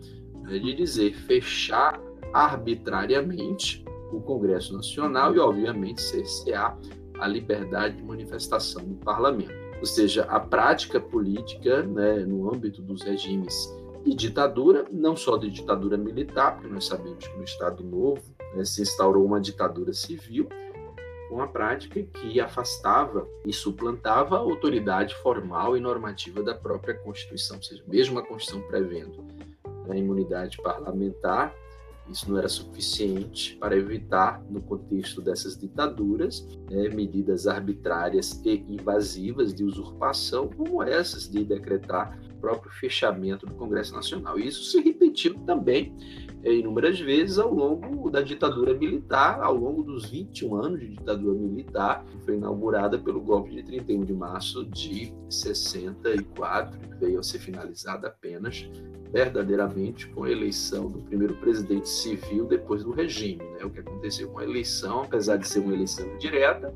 né, 0.43 0.59
de 0.59 0.75
dizer 0.75 1.15
fechar 1.15 2.01
arbitrariamente 2.33 3.85
o 4.13 4.21
Congresso 4.21 4.75
Nacional 4.75 5.35
e, 5.35 5.39
obviamente, 5.39 6.01
cercear 6.01 6.79
a 7.19 7.27
liberdade 7.27 7.97
de 7.97 8.03
manifestação 8.03 8.85
do 8.85 8.95
parlamento. 8.97 9.53
Ou 9.79 9.87
seja, 9.87 10.25
a 10.25 10.39
prática 10.39 11.01
política 11.01 11.83
né, 11.83 12.21
no 12.21 12.53
âmbito 12.53 12.83
dos 12.83 13.03
regimes 13.03 13.69
de 14.05 14.15
ditadura, 14.15 14.85
não 14.91 15.17
só 15.17 15.37
de 15.37 15.51
ditadura 15.51 15.97
militar, 15.97 16.57
porque 16.57 16.69
nós 16.69 16.87
sabemos 16.87 17.27
que 17.27 17.37
no 17.37 17.45
Estado 17.45 17.83
Novo 17.83 18.23
né, 18.55 18.65
se 18.65 18.83
instaurou 18.83 19.25
uma 19.25 19.41
ditadura 19.41 19.93
civil, 19.93 20.49
uma 21.31 21.49
prática 21.49 22.03
que 22.03 22.41
afastava 22.41 23.27
e 23.47 23.53
suplantava 23.53 24.37
a 24.37 24.41
autoridade 24.41 25.15
formal 25.17 25.77
e 25.77 25.81
normativa 25.81 26.43
da 26.43 26.55
própria 26.55 26.95
Constituição, 26.95 27.57
ou 27.57 27.63
seja, 27.63 27.83
mesmo 27.87 28.19
a 28.19 28.23
Constituição 28.23 28.69
prevendo 28.69 29.25
a 29.89 29.97
imunidade 29.97 30.59
parlamentar, 30.63 31.55
isso 32.11 32.31
não 32.31 32.39
era 32.39 32.49
suficiente 32.49 33.57
para 33.57 33.77
evitar, 33.77 34.43
no 34.51 34.61
contexto 34.61 35.21
dessas 35.21 35.57
ditaduras, 35.57 36.47
né, 36.69 36.89
medidas 36.89 37.47
arbitrárias 37.47 38.41
e 38.45 38.65
invasivas 38.69 39.55
de 39.55 39.65
usurpação, 39.65 40.49
como 40.49 40.83
essas 40.83 41.29
de 41.31 41.45
decretar 41.45 42.19
próprio 42.43 42.73
fechamento 42.73 43.47
do 43.47 43.55
Congresso 43.55 43.95
Nacional. 43.95 44.37
Isso 44.37 44.65
se 44.65 44.81
repetiu 44.81 45.35
também 45.47 45.97
inúmeras 46.51 46.99
vezes 46.99 47.39
ao 47.39 47.53
longo 47.53 48.11
da 48.11 48.21
ditadura 48.21 48.75
militar, 48.75 49.41
ao 49.41 49.55
longo 49.55 49.83
dos 49.83 50.07
21 50.07 50.57
anos 50.57 50.81
de 50.81 50.89
ditadura 50.89 51.39
militar, 51.39 52.05
que 52.05 52.19
foi 52.25 52.35
inaugurada 52.35 52.99
pelo 52.99 53.21
golpe 53.21 53.51
de 53.51 53.63
31 53.63 54.05
de 54.05 54.13
março 54.13 54.65
de 54.65 55.15
64, 55.29 56.79
que 56.79 56.95
veio 56.97 57.21
a 57.21 57.23
ser 57.23 57.39
finalizada 57.39 58.09
apenas 58.09 58.69
verdadeiramente 59.13 60.09
com 60.09 60.25
a 60.25 60.31
eleição 60.31 60.89
do 60.89 60.99
primeiro 61.01 61.35
presidente 61.35 61.89
civil 61.89 62.47
depois 62.47 62.83
do 62.83 62.91
regime. 62.91 63.45
Né? 63.53 63.65
O 63.65 63.71
que 63.71 63.81
aconteceu 63.81 64.29
com 64.31 64.39
a 64.39 64.45
eleição, 64.45 65.03
apesar 65.03 65.37
de 65.37 65.47
ser 65.47 65.61
uma 65.61 65.75
eleição 65.75 66.17
direta, 66.17 66.75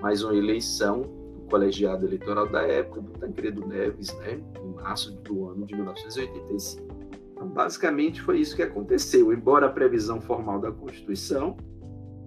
mas 0.00 0.22
uma 0.22 0.34
eleição 0.34 1.02
do 1.02 1.42
colegiado 1.50 2.06
eleitoral 2.06 2.48
da 2.48 2.62
época, 2.62 3.02
do 3.02 3.12
Tancredo 3.12 3.66
Neves, 3.66 4.12
né? 4.18 4.40
em 4.62 4.74
março 4.74 5.12
do 5.12 5.48
ano 5.50 5.66
de 5.66 5.74
1985. 5.74 6.93
Então, 7.34 7.48
basicamente, 7.48 8.22
foi 8.22 8.38
isso 8.38 8.54
que 8.54 8.62
aconteceu. 8.62 9.32
Embora 9.32 9.66
a 9.66 9.68
previsão 9.68 10.20
formal 10.20 10.60
da 10.60 10.70
Constituição, 10.70 11.56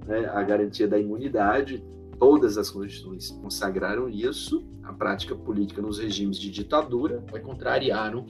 né, 0.06 0.26
a 0.26 0.44
garantia 0.44 0.88
da 0.88 1.00
imunidade, 1.00 1.84
todas 2.20 2.58
as 2.58 2.70
constituições 2.70 3.32
consagraram 3.42 4.10
isso, 4.10 4.68
a 4.84 4.92
prática 4.92 5.34
política 5.34 5.82
nos 5.82 5.98
regimes 5.98 6.38
de 6.38 6.52
ditadura 6.52 7.24
contrariaram 7.44 8.26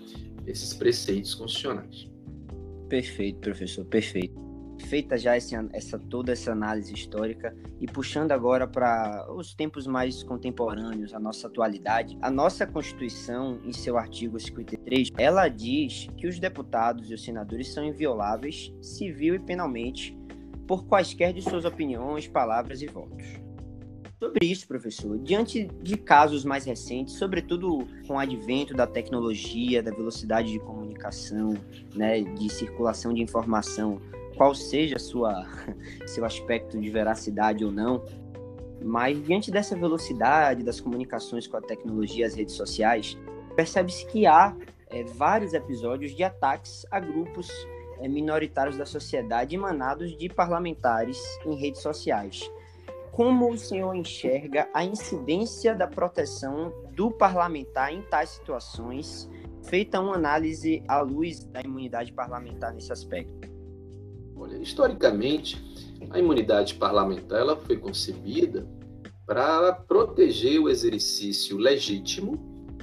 esses 0.46 0.74
preceitos 0.74 1.34
constitucionais. 1.34 2.10
Perfeito, 2.88 3.40
professor, 3.40 3.84
perfeito 3.86 4.47
feita 4.80 5.18
já 5.18 5.36
esse, 5.36 5.56
essa 5.74 5.98
toda 5.98 6.32
essa 6.32 6.52
análise 6.52 6.94
histórica 6.94 7.56
e 7.80 7.86
puxando 7.86 8.32
agora 8.32 8.68
para 8.68 9.28
os 9.34 9.54
tempos 9.54 9.88
mais 9.88 10.24
contemporâneos, 10.24 11.14
a 11.14 11.20
nossa 11.20 11.48
atualidade, 11.48 12.18
a 12.22 12.30
nossa 12.30 12.66
Constituição, 12.66 13.60
em 13.64 13.74
seu 13.74 13.98
artigo 13.98 14.40
53, 14.40 15.12
ela 15.18 15.48
diz 15.48 16.08
que 16.18 16.28
os 16.28 16.40
deputados 16.40 17.10
e 17.10 17.14
os 17.14 17.24
senadores 17.24 17.74
são 17.74 17.84
invioláveis 17.84 18.74
civil 18.82 19.36
e 19.36 19.40
penalmente 19.40 20.18
por 20.68 20.86
quaisquer 20.86 21.34
de 21.34 21.42
suas 21.42 21.66
opiniões, 21.66 22.28
palavras 22.28 22.82
e 22.82 22.88
votos. 22.88 23.48
Sobre 24.20 24.48
isso, 24.48 24.68
professor, 24.68 25.20
diante 25.20 25.66
de 25.84 25.96
casos 25.96 26.44
mais 26.44 26.66
recentes, 26.66 27.14
sobretudo 27.14 27.88
com 28.08 28.16
o 28.16 28.20
advento 28.20 28.74
da 28.74 28.88
tecnologia, 28.88 29.84
da 29.84 29.92
velocidade 29.92 30.52
de 30.52 30.60
comunicação, 30.60 31.56
né, 31.94 32.22
de 32.22 32.50
circulação 32.50 33.14
de 33.14 33.22
informação, 33.22 34.02
qual 34.38 34.54
seja 34.54 35.00
sua 35.00 35.46
seu 36.06 36.24
aspecto 36.24 36.80
de 36.80 36.90
veracidade 36.90 37.66
ou 37.66 37.72
não, 37.72 38.06
mas 38.82 39.22
diante 39.26 39.52
dessa 39.52 39.76
velocidade 39.76 40.64
das 40.64 40.80
comunicações 40.80 41.48
com 41.48 41.58
a 41.58 41.62
tecnologia 41.62 42.24
e 42.24 42.28
as 42.28 42.36
redes 42.36 42.56
sociais, 42.56 43.18
percebe-se 43.56 44.06
que 44.06 44.28
há 44.28 44.56
é, 44.90 45.04
vários 45.04 45.54
episódios 45.54 46.16
de 46.16 46.24
ataques 46.24 46.86
a 46.92 47.00
grupos 47.00 47.50
é, 48.00 48.08
minoritários 48.08 48.78
da 48.78 48.86
sociedade 48.86 49.56
emanados 49.56 50.16
de 50.16 50.30
parlamentares 50.30 51.20
em 51.46 51.56
redes 51.56 51.82
sociais. 51.82 52.50
Como 53.12 53.52
o 53.52 53.58
senhor 53.58 53.96
enxerga 53.96 54.70
a 54.72 54.86
incidência 54.86 55.74
da 55.74 55.88
proteção 55.88 56.72
do 56.92 57.10
parlamentar 57.10 57.92
em 57.92 58.04
tais 58.04 58.30
situações, 58.30 59.28
feita 59.64 60.00
uma 60.00 60.14
análise 60.14 60.84
à 60.88 61.02
luz 61.02 61.44
da 61.46 61.62
imunidade 61.62 62.14
parlamentar 62.14 62.72
nesse 62.72 62.94
aspecto? 62.94 63.47
Historicamente, 64.62 65.62
a 66.10 66.20
imunidade 66.20 66.76
parlamentar 66.76 67.40
ela 67.40 67.56
foi 67.56 67.78
concebida 67.78 68.68
para 69.26 69.74
proteger 69.74 70.60
o 70.60 70.70
exercício 70.70 71.58
legítimo 71.58 72.38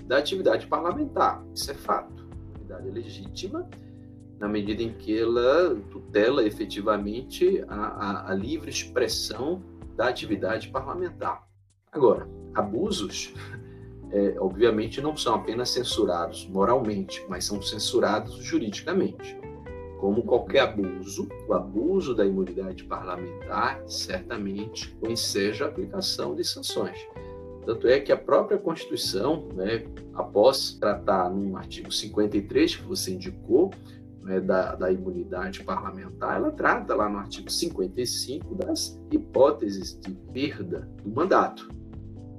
da 0.07 0.19
atividade 0.19 0.67
parlamentar. 0.67 1.43
Isso 1.55 1.71
é 1.71 1.75
fato. 1.75 2.23
A 2.23 2.57
imunidade 2.57 2.89
é 2.89 2.93
legítima 2.93 3.69
na 4.39 4.49
medida 4.49 4.83
em 4.83 4.93
que 4.93 5.19
ela 5.19 5.75
tutela 5.91 6.45
efetivamente 6.45 7.65
a, 7.69 7.75
a, 7.75 8.33
a 8.33 8.35
livre 8.35 8.69
expressão 8.69 9.63
da 9.97 10.09
atividade 10.09 10.69
parlamentar. 10.69 11.47
Agora, 11.91 12.29
abusos, 12.55 13.33
é, 14.11 14.35
obviamente, 14.39 15.01
não 15.01 15.17
são 15.17 15.37
apenas 15.37 15.71
censurados 15.71 16.47
moralmente, 16.49 17.25
mas 17.29 17.45
são 17.45 17.63
censurados 17.63 18.35
juridicamente 18.37 19.39
como 20.05 20.23
qualquer 20.23 20.61
abuso, 20.61 21.27
o 21.49 21.55
abuso 21.55 22.15
da 22.15 22.27
imunidade 22.27 22.85
parlamentar 22.85 23.83
certamente 23.87 24.95
enseja 25.03 25.65
a 25.65 25.69
aplicação 25.69 26.35
de 26.35 26.45
sanções. 26.45 26.99
Tanto 27.65 27.89
é 27.89 27.99
que 27.99 28.13
a 28.13 28.17
própria 28.19 28.59
Constituição, 28.59 29.49
né, 29.55 29.87
após 30.13 30.75
tratar 30.75 31.31
no 31.31 31.57
artigo 31.57 31.91
53 31.91 32.77
que 32.77 32.83
você 32.83 33.15
indicou, 33.15 33.71
né, 34.21 34.41
da, 34.41 34.75
da, 34.75 34.93
imunidade 34.93 35.65
parlamentar, 35.65 36.37
ela 36.37 36.51
trata 36.51 36.95
lá 36.95 37.09
no 37.09 37.17
artigo 37.17 37.51
55 37.51 38.57
das 38.57 39.01
hipóteses 39.11 39.99
de 39.99 40.11
perda 40.35 40.87
do 41.03 41.09
mandato. 41.15 41.71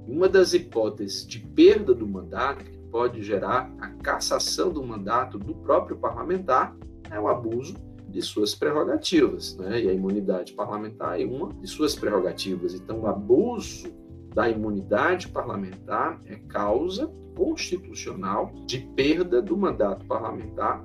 Uma 0.06 0.28
das 0.28 0.54
hipóteses 0.54 1.26
de 1.26 1.40
perda 1.40 1.92
do 1.92 2.06
mandato, 2.06 2.64
que 2.64 2.78
pode 2.92 3.24
gerar 3.24 3.74
a 3.80 3.88
cassação 3.88 4.70
do 4.72 4.84
mandato 4.84 5.36
do 5.36 5.52
próprio 5.52 5.96
parlamentar, 5.96 6.76
é 7.10 7.18
o 7.18 7.28
abuso 7.28 7.74
de 8.08 8.22
suas 8.22 8.54
prerrogativas, 8.54 9.56
né? 9.56 9.82
E 9.82 9.88
a 9.88 9.92
imunidade 9.92 10.52
parlamentar 10.52 11.20
é 11.20 11.24
uma 11.24 11.52
de 11.54 11.66
suas 11.66 11.94
prerrogativas. 11.94 12.74
Então, 12.74 13.00
o 13.00 13.06
abuso 13.06 13.88
da 14.34 14.48
imunidade 14.48 15.28
parlamentar 15.28 16.20
é 16.26 16.36
causa 16.36 17.10
constitucional 17.36 18.52
de 18.66 18.80
perda 18.94 19.42
do 19.42 19.56
mandato 19.56 20.04
parlamentar 20.06 20.84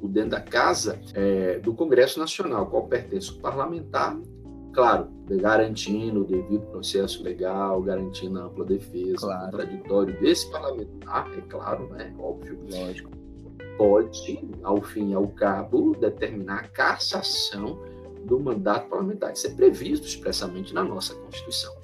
o 0.00 0.08
dentro 0.08 0.30
da 0.30 0.40
casa 0.40 1.00
é, 1.14 1.58
do 1.58 1.74
Congresso 1.74 2.20
Nacional, 2.20 2.66
qual 2.66 2.86
pertence 2.86 3.32
o 3.32 3.40
parlamentar, 3.40 4.16
claro, 4.72 5.08
garantindo 5.28 6.20
o 6.20 6.24
devido 6.24 6.66
processo 6.66 7.22
legal, 7.22 7.82
garantindo 7.82 8.38
a 8.38 8.44
ampla 8.44 8.64
defesa, 8.64 9.26
claro. 9.26 9.50
contraditório 9.50 10.20
desse 10.20 10.50
parlamentar, 10.50 11.28
é 11.36 11.40
claro, 11.48 11.88
né, 11.88 12.14
óbvio. 12.18 12.58
Lógico 12.70 13.17
pode, 13.78 14.40
ao 14.62 14.82
fim 14.82 15.12
e 15.12 15.14
ao 15.14 15.28
cabo, 15.28 15.96
determinar 15.96 16.64
a 16.64 16.68
cassação 16.68 17.80
do 18.24 18.38
mandato 18.38 18.88
parlamentar. 18.88 19.32
Isso 19.32 19.46
é 19.46 19.50
previsto 19.50 20.06
expressamente 20.06 20.74
na 20.74 20.82
nossa 20.82 21.14
Constituição. 21.14 21.74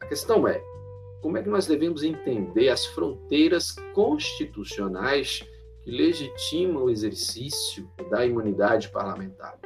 A 0.00 0.06
questão 0.06 0.46
é, 0.46 0.60
como 1.22 1.38
é 1.38 1.42
que 1.42 1.48
nós 1.48 1.66
devemos 1.66 2.02
entender 2.02 2.68
as 2.68 2.84
fronteiras 2.84 3.76
constitucionais 3.94 5.42
que 5.82 5.90
legitimam 5.90 6.84
o 6.84 6.90
exercício 6.90 7.88
da 8.10 8.26
imunidade 8.26 8.90
parlamentar? 8.90 9.58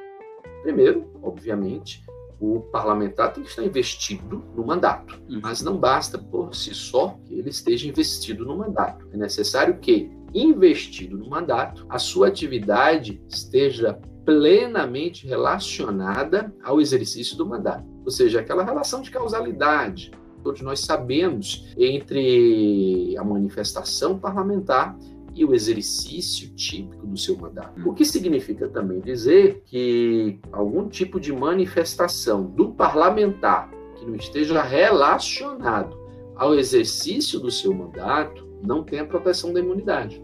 Primeiro, 0.63 1.11
obviamente, 1.23 2.04
o 2.45 2.61
parlamentar 2.61 3.33
tem 3.33 3.43
que 3.43 3.51
estar 3.51 3.65
investido 3.65 4.45
no 4.55 4.67
mandato, 4.67 5.21
uhum. 5.29 5.41
mas 5.43 5.63
não 5.63 5.79
basta 5.79 6.19
por 6.19 6.55
si 6.55 6.75
só 6.75 7.19
que 7.25 7.35
ele 7.35 7.51
esteja 7.51 7.89
investido 7.89 8.45
no 8.45 8.57
mandato. 8.57 9.07
É 9.13 9.17
necessário 9.17 9.79
que 9.79 10.11
investido 10.35 11.17
no 11.17 11.31
mandato, 11.31 11.87
a 11.89 11.99
sua 11.99 12.29
atividade 12.29 13.23
esteja 13.29 13.99
plenamente 14.25 15.27
relacionada 15.27 16.53
ao 16.63 16.81
exercício 16.81 17.37
do 17.37 17.47
mandato. 17.47 17.85
Ou 18.05 18.11
seja, 18.11 18.41
aquela 18.41 18.65
relação 18.65 19.01
de 19.01 19.11
causalidade, 19.11 20.11
todos 20.43 20.61
nós 20.61 20.81
sabemos, 20.81 21.73
entre 21.79 23.17
a 23.17 23.25
manifestação 23.25 24.19
parlamentar 24.19 24.97
e 25.35 25.45
o 25.45 25.55
exercício 25.55 26.49
típico 26.55 27.07
do 27.07 27.17
seu 27.17 27.37
mandato. 27.37 27.89
O 27.89 27.93
que 27.93 28.05
significa 28.05 28.69
também 28.69 29.01
dizer 29.01 29.63
que 29.67 30.39
algum 30.53 30.89
tipo 30.89 31.19
de 31.19 31.33
manifestação 31.33 32.45
do 32.45 32.71
parlamentar 32.71 33.71
que 33.97 34.07
não 34.07 34.15
esteja 34.15 34.63
relacionado 34.63 35.99
ao 36.37 36.55
exercício 36.55 37.41
do 37.41 37.51
seu 37.51 37.75
mandato 37.75 38.47
não 38.63 38.83
tem 38.83 39.01
a 39.01 39.05
proteção 39.05 39.53
da 39.53 39.61
imunidade. 39.61 40.23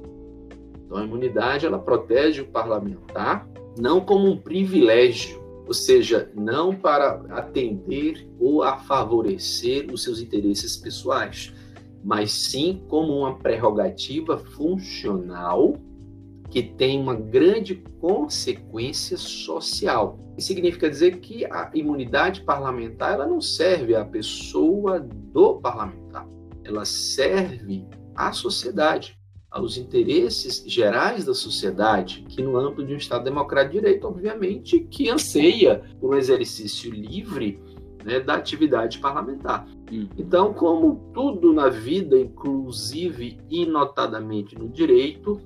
Então, 0.85 0.99
a 0.99 1.05
imunidade 1.05 1.67
ela 1.67 1.79
protege 1.79 2.41
o 2.41 2.47
parlamentar 2.47 3.49
não 3.79 4.01
como 4.01 4.29
um 4.29 4.37
privilégio, 4.37 5.41
ou 5.67 5.75
seja, 5.75 6.31
não 6.35 6.75
para 6.75 7.23
atender 7.31 8.29
ou 8.41 8.63
a 8.63 8.77
favorecer 8.79 9.87
os 9.93 10.03
seus 10.03 10.21
interesses 10.21 10.77
pessoais, 10.77 11.53
mas 12.03 12.33
sim 12.33 12.83
como 12.89 13.19
uma 13.19 13.37
prerrogativa 13.37 14.39
funcional 14.39 15.75
que 16.51 16.63
tem 16.63 17.01
uma 17.01 17.15
grande 17.15 17.77
consequência 18.01 19.17
social. 19.17 20.19
Isso 20.37 20.49
significa 20.49 20.91
dizer 20.91 21.19
que 21.21 21.45
a 21.45 21.71
imunidade 21.75 22.43
parlamentar 22.43 23.13
ela 23.15 23.27
não 23.27 23.41
serve 23.41 23.95
à 23.95 24.05
pessoa 24.05 24.99
do 25.01 25.61
parlamentar, 25.61 26.27
ela 26.65 26.85
serve 26.85 27.87
à 28.17 28.33
sociedade 28.33 29.21
aos 29.51 29.77
interesses 29.77 30.63
gerais 30.65 31.25
da 31.25 31.35
sociedade, 31.35 32.25
que 32.29 32.41
no 32.41 32.57
âmbito 32.57 32.87
de 32.87 32.95
um 32.95 32.97
Estado 32.97 33.25
democrático 33.25 33.75
de 33.75 33.81
direito, 33.81 34.07
obviamente, 34.07 34.79
que 34.79 35.11
anseia 35.11 35.83
por 36.01 36.15
um 36.15 36.17
exercício 36.19 36.91
livre 36.93 37.61
né, 38.05 38.21
da 38.21 38.35
atividade 38.35 38.99
parlamentar. 38.99 39.67
Hum. 39.91 40.09
Então, 40.17 40.53
como 40.53 41.11
tudo 41.13 41.53
na 41.53 41.69
vida, 41.69 42.19
inclusive 42.19 43.39
e 43.49 43.67
notadamente 43.67 44.59
no 44.59 44.69
direito, 44.69 45.41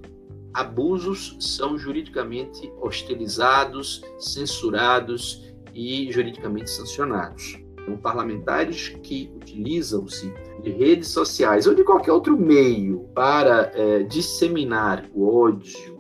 abusos 0.53 1.37
são 1.41 1.77
juridicamente 1.77 2.73
hostilizados, 2.81 4.03
censurados 4.19 5.53
e 5.75 6.11
juridicamente 6.13 6.71
sancionados. 6.71 7.59
Então, 7.83 7.97
parlamentares 7.99 8.89
que 9.03 9.31
utilizam-se 9.37 10.33
de 10.63 10.71
redes 10.71 11.09
sociais 11.09 11.67
ou 11.67 11.75
de 11.75 11.85
qualquer 11.85 12.13
outro 12.13 12.39
meio 12.39 13.09
para 13.15 13.71
é, 13.75 14.03
disseminar 14.05 15.05
o 15.13 15.29
ódio, 15.29 15.94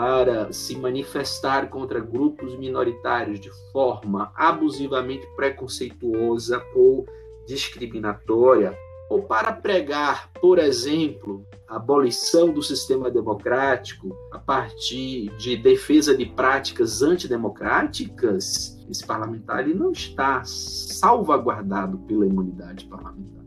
para 0.00 0.50
se 0.50 0.78
manifestar 0.78 1.68
contra 1.68 2.00
grupos 2.00 2.58
minoritários 2.58 3.38
de 3.38 3.50
forma 3.70 4.32
abusivamente 4.34 5.26
preconceituosa 5.36 6.64
ou 6.74 7.04
discriminatória, 7.46 8.74
ou 9.10 9.24
para 9.24 9.52
pregar, 9.52 10.32
por 10.40 10.58
exemplo, 10.58 11.44
a 11.68 11.76
abolição 11.76 12.50
do 12.50 12.62
sistema 12.62 13.10
democrático 13.10 14.16
a 14.32 14.38
partir 14.38 15.28
de 15.36 15.58
defesa 15.58 16.16
de 16.16 16.24
práticas 16.24 17.02
antidemocráticas, 17.02 18.82
esse 18.88 19.06
parlamentar 19.06 19.68
ele 19.68 19.74
não 19.74 19.92
está 19.92 20.42
salvaguardado 20.46 21.98
pela 22.06 22.24
imunidade 22.24 22.86
parlamentar. 22.86 23.44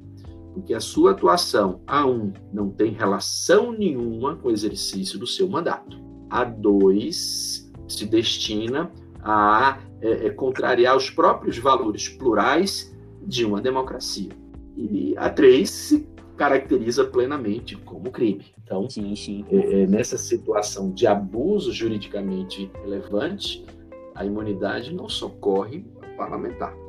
Porque 0.53 0.75
a 0.75 0.79
sua 0.79 1.13
atuação, 1.13 1.81
a 1.87 2.05
um, 2.05 2.31
não 2.53 2.69
tem 2.69 2.91
relação 2.91 3.71
nenhuma 3.71 4.35
com 4.35 4.49
o 4.49 4.51
exercício 4.51 5.17
do 5.17 5.25
seu 5.25 5.49
mandato. 5.49 6.12
A 6.29 6.43
dois, 6.43 7.71
se 7.87 8.05
destina 8.05 8.91
a 9.21 9.79
é, 10.01 10.27
é, 10.27 10.29
contrariar 10.31 10.97
os 10.97 11.09
próprios 11.09 11.57
valores 11.57 12.09
plurais 12.09 12.93
de 13.25 13.45
uma 13.45 13.61
democracia. 13.61 14.31
E 14.75 15.13
a 15.17 15.29
três 15.29 15.69
se 15.69 16.07
caracteriza 16.35 17.05
plenamente 17.05 17.75
como 17.77 18.11
crime. 18.11 18.45
Então, 18.63 18.89
sim, 18.89 19.15
sim. 19.15 19.45
É, 19.49 19.83
é, 19.83 19.87
nessa 19.87 20.17
situação 20.17 20.91
de 20.91 21.07
abuso 21.07 21.71
juridicamente 21.71 22.69
relevante, 22.81 23.63
a 24.15 24.25
imunidade 24.25 24.93
não 24.93 25.07
socorre 25.07 25.85
ao 26.01 26.17
parlamentar. 26.17 26.82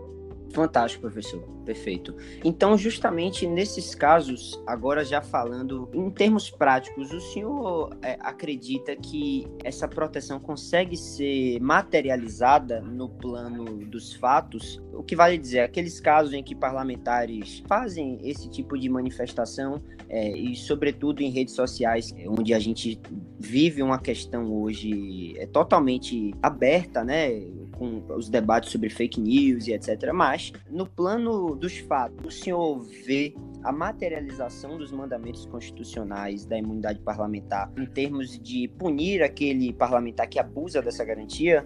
Fantástico, 0.55 1.03
professor. 1.03 1.43
Perfeito. 1.65 2.15
Então, 2.45 2.79
justamente 2.79 3.45
nesses 3.45 3.93
casos, 3.93 4.63
agora 4.65 5.05
já 5.05 5.21
falando 5.21 5.91
em 5.93 6.09
termos 6.11 6.49
práticos, 6.49 7.13
o 7.13 7.21
senhor 7.21 7.97
é, 8.01 8.17
acredita 8.21 8.95
que 8.95 9.49
essa 9.65 9.89
proteção 9.89 10.39
consegue 10.39 10.97
ser 10.97 11.61
materializada 11.61 12.81
no 12.81 13.09
plano 13.09 13.85
dos 13.85 14.15
fatos? 14.15 14.81
O 14.93 15.03
que 15.03 15.17
vale 15.17 15.37
dizer, 15.37 15.61
aqueles 15.61 15.99
casos 15.99 16.33
em 16.33 16.43
que 16.43 16.55
parlamentares 16.55 17.65
fazem 17.67 18.21
esse 18.23 18.49
tipo 18.49 18.79
de 18.79 18.89
manifestação 18.89 19.83
é, 20.09 20.31
e, 20.31 20.55
sobretudo, 20.55 21.21
em 21.21 21.31
redes 21.31 21.55
sociais, 21.55 22.15
onde 22.29 22.55
a 22.55 22.61
gente 22.61 23.01
vive 23.41 23.83
uma 23.83 23.99
questão 23.99 24.53
hoje 24.53 25.35
é, 25.37 25.47
totalmente 25.47 26.33
aberta, 26.41 27.03
né? 27.03 27.43
Com 27.77 28.03
os 28.15 28.29
debates 28.29 28.71
sobre 28.71 28.89
fake 28.91 29.21
news 29.21 29.67
e 29.67 29.73
etc. 29.73 30.13
Mas, 30.13 30.53
no 30.71 30.87
plano 30.87 31.55
dos 31.55 31.79
fatos, 31.79 32.27
o 32.27 32.31
senhor 32.31 32.81
vê 33.07 33.35
a 33.63 33.73
materialização 33.73 34.77
dos 34.77 34.93
mandamentos 34.93 35.47
constitucionais 35.47 36.45
da 36.45 36.59
imunidade 36.59 37.01
parlamentar 37.01 37.73
em 37.77 37.87
termos 37.87 38.39
de 38.39 38.69
punir 38.69 39.23
aquele 39.23 39.73
parlamentar 39.73 40.29
que 40.29 40.39
abusa 40.39 40.83
dessa 40.83 41.05
garantia? 41.05 41.65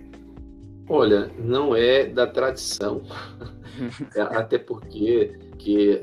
Olha, 0.89 1.31
não 1.39 1.77
é 1.77 2.07
da 2.07 2.27
tradição, 2.27 3.03
é, 4.15 4.21
até 4.21 4.59
porque 4.59 5.37
que, 5.59 6.01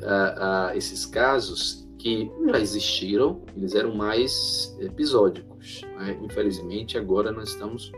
esses 0.75 1.05
casos 1.05 1.87
que 1.97 2.29
já 2.51 2.59
existiram, 2.59 3.41
eles 3.57 3.73
eram 3.73 3.95
mais 3.95 4.77
episódicos. 4.79 5.81
Né? 5.97 6.19
Infelizmente, 6.21 6.97
agora 6.99 7.31
nós 7.31 7.49
estamos 7.49 7.91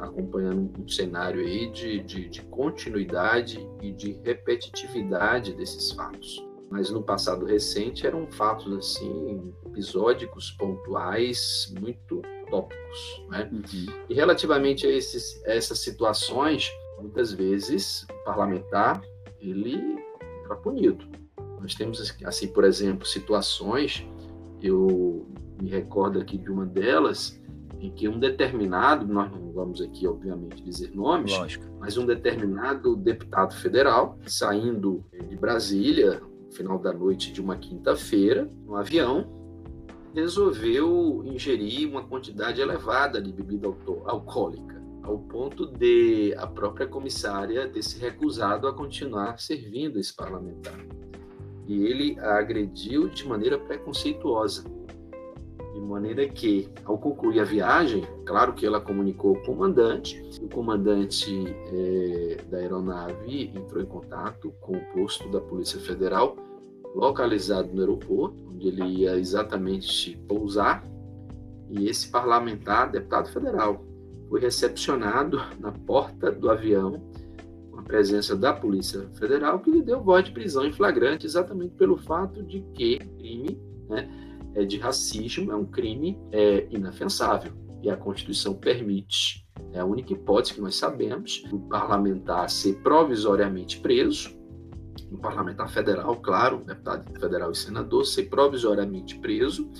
acompanhando 0.00 0.72
um 0.78 0.88
cenário 0.88 1.40
aí 1.40 1.70
de, 1.70 2.00
de, 2.00 2.28
de 2.28 2.42
continuidade 2.42 3.66
e 3.80 3.92
de 3.92 4.12
repetitividade 4.24 5.52
desses 5.54 5.92
fatos. 5.92 6.44
Mas 6.70 6.90
no 6.90 7.02
passado 7.02 7.46
recente 7.46 8.06
eram 8.06 8.26
fatos 8.32 8.72
assim 8.76 9.52
episódicos, 9.66 10.50
pontuais, 10.52 11.72
muito 11.80 12.22
tópicos. 12.50 13.24
Né? 13.28 13.48
Uhum. 13.52 14.04
E 14.08 14.14
relativamente 14.14 14.86
a, 14.86 14.90
esses, 14.90 15.42
a 15.46 15.52
essas 15.52 15.78
situações, 15.78 16.70
muitas 16.98 17.32
vezes 17.32 18.04
o 18.10 18.24
parlamentar 18.24 19.00
ele 19.40 19.96
era 20.44 20.56
punido. 20.56 21.06
Nós 21.60 21.74
temos 21.74 22.14
assim, 22.24 22.48
por 22.48 22.64
exemplo, 22.64 23.06
situações. 23.06 24.06
Eu 24.62 25.26
me 25.60 25.68
recordo 25.68 26.20
aqui 26.20 26.38
de 26.38 26.50
uma 26.50 26.66
delas 26.66 27.40
em 27.86 27.90
que 27.92 28.08
um 28.08 28.18
determinado, 28.18 29.06
nós 29.06 29.30
não 29.30 29.52
vamos 29.52 29.80
aqui, 29.80 30.08
obviamente, 30.08 30.62
dizer 30.62 30.90
nomes, 30.92 31.32
Lógico. 31.32 31.64
mas 31.78 31.96
um 31.96 32.04
determinado 32.04 32.96
deputado 32.96 33.54
federal, 33.54 34.18
saindo 34.26 35.04
de 35.28 35.36
Brasília, 35.36 36.20
no 36.20 36.52
final 36.52 36.78
da 36.80 36.92
noite 36.92 37.32
de 37.32 37.40
uma 37.40 37.56
quinta-feira, 37.56 38.50
no 38.64 38.74
avião, 38.74 39.32
resolveu 40.12 41.22
ingerir 41.24 41.88
uma 41.88 42.02
quantidade 42.02 42.60
elevada 42.60 43.22
de 43.22 43.32
bebida 43.32 43.68
alcoólica, 44.06 44.82
ao 45.04 45.18
ponto 45.18 45.66
de 45.66 46.34
a 46.36 46.46
própria 46.46 46.88
comissária 46.88 47.68
ter 47.68 47.82
se 47.82 48.00
recusado 48.00 48.66
a 48.66 48.74
continuar 48.74 49.38
servindo 49.38 50.00
esse 50.00 50.12
parlamentar. 50.12 50.78
E 51.68 51.84
ele 51.84 52.18
a 52.18 52.38
agrediu 52.38 53.08
de 53.08 53.26
maneira 53.28 53.58
preconceituosa 53.58 54.64
maneira 55.86 56.28
que, 56.28 56.68
ao 56.84 56.98
concluir 56.98 57.40
a 57.40 57.44
viagem, 57.44 58.04
claro 58.24 58.52
que 58.52 58.66
ela 58.66 58.80
comunicou 58.80 59.34
com 59.36 59.40
o 59.40 59.44
comandante, 59.44 60.22
o 60.42 60.48
comandante 60.48 61.32
é, 61.72 62.36
da 62.50 62.58
aeronave 62.58 63.52
entrou 63.54 63.82
em 63.82 63.86
contato 63.86 64.52
com 64.60 64.76
o 64.76 64.84
posto 64.92 65.28
da 65.30 65.40
Polícia 65.40 65.80
Federal, 65.80 66.36
localizado 66.94 67.68
no 67.72 67.80
aeroporto, 67.80 68.36
onde 68.48 68.68
ele 68.68 68.84
ia 68.84 69.16
exatamente 69.16 70.16
pousar, 70.28 70.84
e 71.70 71.88
esse 71.88 72.08
parlamentar, 72.08 72.90
deputado 72.90 73.28
federal, 73.28 73.84
foi 74.28 74.40
recepcionado 74.40 75.38
na 75.60 75.72
porta 75.72 76.30
do 76.30 76.50
avião 76.50 77.00
com 77.70 77.80
a 77.80 77.82
presença 77.82 78.34
da 78.34 78.52
Polícia 78.52 79.08
Federal, 79.14 79.60
que 79.60 79.70
lhe 79.70 79.82
deu 79.82 80.02
voz 80.02 80.24
de 80.24 80.32
prisão 80.32 80.64
em 80.64 80.72
flagrante, 80.72 81.26
exatamente 81.26 81.74
pelo 81.74 81.96
fato 81.96 82.42
de 82.42 82.60
que 82.74 82.98
crime, 82.98 83.60
né, 83.88 84.25
de 84.64 84.78
racismo 84.78 85.52
é 85.52 85.56
um 85.56 85.66
crime 85.66 86.18
é, 86.32 86.66
inafensável 86.70 87.52
e 87.82 87.90
a 87.90 87.96
Constituição 87.96 88.54
permite, 88.54 89.46
é 89.72 89.80
a 89.80 89.84
única 89.84 90.12
hipótese 90.12 90.54
que 90.54 90.60
nós 90.60 90.74
sabemos, 90.76 91.44
o 91.52 91.58
parlamentar 91.60 92.48
ser 92.50 92.74
provisoriamente 92.82 93.78
preso, 93.80 94.36
o 95.10 95.18
parlamentar 95.18 95.68
federal, 95.68 96.16
claro, 96.16 96.64
deputado 96.64 97.20
federal 97.20 97.52
e 97.52 97.56
senador, 97.56 98.04
ser 98.04 98.24
provisoriamente 98.24 99.18
preso 99.18 99.70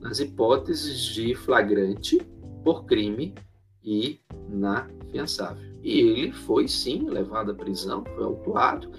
nas 0.00 0.20
hipóteses 0.20 1.04
de 1.06 1.34
flagrante 1.34 2.18
por 2.64 2.84
crime 2.86 3.34
inafiançável. 3.82 5.70
E 5.82 5.98
ele 5.98 6.32
foi 6.32 6.68
sim 6.68 7.08
levado 7.08 7.50
à 7.52 7.54
prisão, 7.54 8.04
foi 8.14 8.24
autuado 8.24 8.90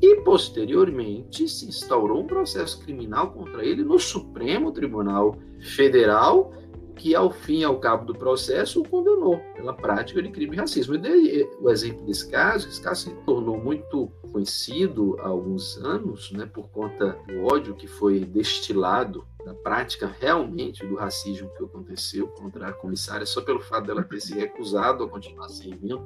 e 0.00 0.16
posteriormente 0.22 1.48
se 1.48 1.66
instaurou 1.66 2.20
um 2.20 2.26
processo 2.26 2.80
criminal 2.80 3.32
contra 3.32 3.64
ele 3.64 3.82
no 3.82 3.98
Supremo 3.98 4.72
Tribunal 4.72 5.36
Federal, 5.60 6.52
que 6.96 7.14
ao 7.14 7.30
fim 7.30 7.60
e 7.60 7.64
ao 7.64 7.78
cabo 7.78 8.04
do 8.04 8.14
processo 8.14 8.80
o 8.80 8.88
condenou 8.88 9.38
pela 9.54 9.72
prática 9.72 10.20
de 10.20 10.30
crime 10.30 10.52
de 10.52 10.58
racismo. 10.58 10.94
Eu 10.94 10.98
dei 10.98 11.48
o 11.60 11.70
exemplo 11.70 12.04
desse 12.04 12.28
caso, 12.28 12.68
esse 12.68 12.80
caso 12.80 13.02
se 13.02 13.14
tornou 13.24 13.56
muito 13.56 14.10
conhecido 14.32 15.16
há 15.20 15.28
alguns 15.28 15.78
anos, 15.78 16.30
né, 16.32 16.46
por 16.46 16.68
conta 16.70 17.16
do 17.26 17.44
ódio 17.44 17.74
que 17.74 17.86
foi 17.86 18.20
destilado 18.20 19.24
da 19.44 19.54
prática 19.54 20.12
realmente 20.20 20.84
do 20.84 20.96
racismo 20.96 21.50
que 21.56 21.64
aconteceu 21.64 22.26
contra 22.28 22.68
a 22.68 22.72
comissária, 22.72 23.24
só 23.24 23.40
pelo 23.40 23.60
fato 23.60 23.86
dela 23.86 24.02
ter 24.02 24.20
se 24.20 24.34
recusado 24.34 25.04
a 25.04 25.08
continuar 25.08 25.48
servindo 25.48 26.04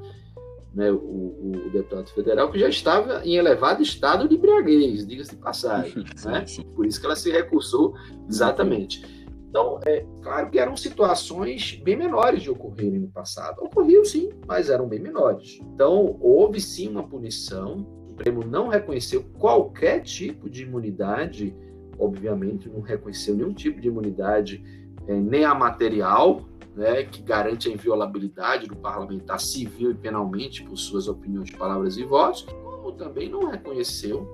né, 0.75 0.91
o, 0.91 0.97
o, 0.97 1.71
deputado 1.71 2.09
federal, 2.11 2.51
que 2.51 2.59
já 2.59 2.69
estava 2.69 3.23
em 3.25 3.37
elevado 3.37 3.83
estado 3.83 4.29
de 4.29 4.37
embriaguez, 4.37 5.07
diga-se 5.07 5.31
de 5.31 5.37
passagem. 5.37 6.05
né? 6.25 6.45
Por 6.75 6.87
isso 6.87 7.01
que 7.01 7.07
ela 7.07 7.17
se 7.17 7.31
recusou 7.31 7.95
exatamente. 8.29 9.05
Então, 9.49 9.79
é 9.85 10.07
claro 10.23 10.51
que 10.51 10.59
eram 10.59 10.75
situações 10.79 11.79
bem 11.85 11.95
menores 11.95 12.43
de 12.43 12.51
ocorrerem 12.51 13.01
no 13.01 13.09
passado. 13.09 13.63
Ocorriam 13.63 14.03
sim, 14.03 14.31
mas 14.47 14.71
eram 14.71 14.89
bem 14.89 14.99
menores. 14.99 15.61
Então, 15.75 16.17
houve 16.23 16.59
sim 16.59 16.89
uma 16.89 17.07
punição. 17.07 17.87
O 18.07 18.11
Supremo 18.11 18.43
não 18.43 18.69
reconheceu 18.69 19.23
qualquer 19.39 20.01
tipo 20.01 20.49
de 20.49 20.63
imunidade, 20.63 21.55
obviamente, 21.99 22.71
não 22.71 22.81
reconheceu 22.81 23.35
nenhum 23.35 23.53
tipo 23.53 23.79
de 23.79 23.89
imunidade, 23.89 24.65
é, 25.07 25.15
nem 25.15 25.45
a 25.45 25.55
material, 25.55 26.49
né, 26.75 27.05
que 27.05 27.23
garante 27.23 27.69
a 27.69 27.73
inviolabilidade 27.73 28.67
do 28.67 28.77
parlamentar 28.77 29.41
civil 29.41 29.91
e 29.91 29.95
penalmente 29.95 30.63
por 30.63 30.77
suas 30.77 31.09
opiniões, 31.09 31.51
palavras 31.51 31.97
e 31.97 32.05
votos, 32.05 32.43
como 32.43 32.93
também 32.93 33.29
não 33.29 33.51
reconheceu 33.51 34.27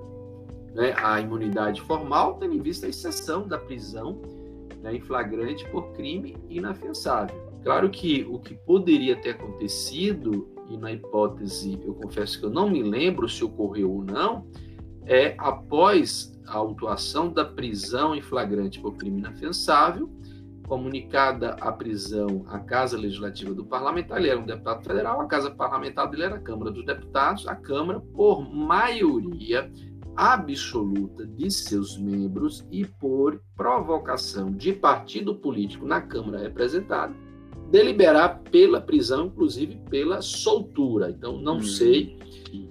né, 0.73 0.93
a 0.97 1.19
imunidade 1.19 1.81
formal, 1.81 2.35
tendo 2.35 2.55
em 2.55 2.61
vista 2.61 2.85
a 2.85 2.89
exceção 2.89 3.47
da 3.47 3.57
prisão 3.57 4.21
né, 4.81 4.95
em 4.95 5.01
flagrante 5.01 5.67
por 5.69 5.91
crime 5.93 6.37
inafiançável. 6.49 7.49
Claro 7.63 7.89
que 7.89 8.25
o 8.29 8.39
que 8.39 8.55
poderia 8.55 9.15
ter 9.17 9.31
acontecido, 9.31 10.47
e 10.69 10.77
na 10.77 10.91
hipótese, 10.91 11.79
eu 11.83 11.93
confesso 11.93 12.39
que 12.39 12.45
eu 12.45 12.49
não 12.49 12.69
me 12.69 12.81
lembro 12.81 13.27
se 13.27 13.43
ocorreu 13.43 13.91
ou 13.91 14.03
não, 14.03 14.47
é 15.05 15.35
após 15.37 16.31
a 16.47 16.55
autuação 16.55 17.31
da 17.31 17.43
prisão 17.43 18.15
em 18.15 18.21
flagrante 18.21 18.79
por 18.79 18.95
crime 18.95 19.19
inafiançável, 19.19 20.09
comunicada 20.69 21.57
a 21.59 21.71
prisão 21.71 22.45
à 22.47 22.59
Casa 22.59 22.95
Legislativa 22.95 23.55
do 23.55 23.65
Parlamentar, 23.65 24.19
ele 24.19 24.29
era 24.29 24.39
um 24.39 24.45
deputado 24.45 24.85
federal, 24.85 25.19
a 25.19 25.25
Casa 25.25 25.49
Parlamentar 25.49 26.07
dele 26.09 26.23
era 26.23 26.35
a 26.35 26.39
Câmara 26.39 26.69
dos 26.69 26.85
Deputados, 26.85 27.47
a 27.47 27.55
Câmara, 27.55 27.99
por 27.99 28.47
maioria 28.47 29.69
absoluta 30.15 31.25
de 31.25 31.49
seus 31.49 31.97
membros 31.97 32.67
e 32.71 32.85
por 32.85 33.41
provocação 33.55 34.51
de 34.51 34.71
partido 34.71 35.33
político 35.33 35.87
na 35.87 36.01
Câmara 36.01 36.37
representada, 36.37 37.15
deliberar 37.71 38.39
pela 38.51 38.79
prisão, 38.79 39.25
inclusive 39.25 39.81
pela 39.89 40.21
soltura. 40.21 41.09
Então, 41.09 41.41
não 41.41 41.57
hum. 41.57 41.63
sei 41.63 42.19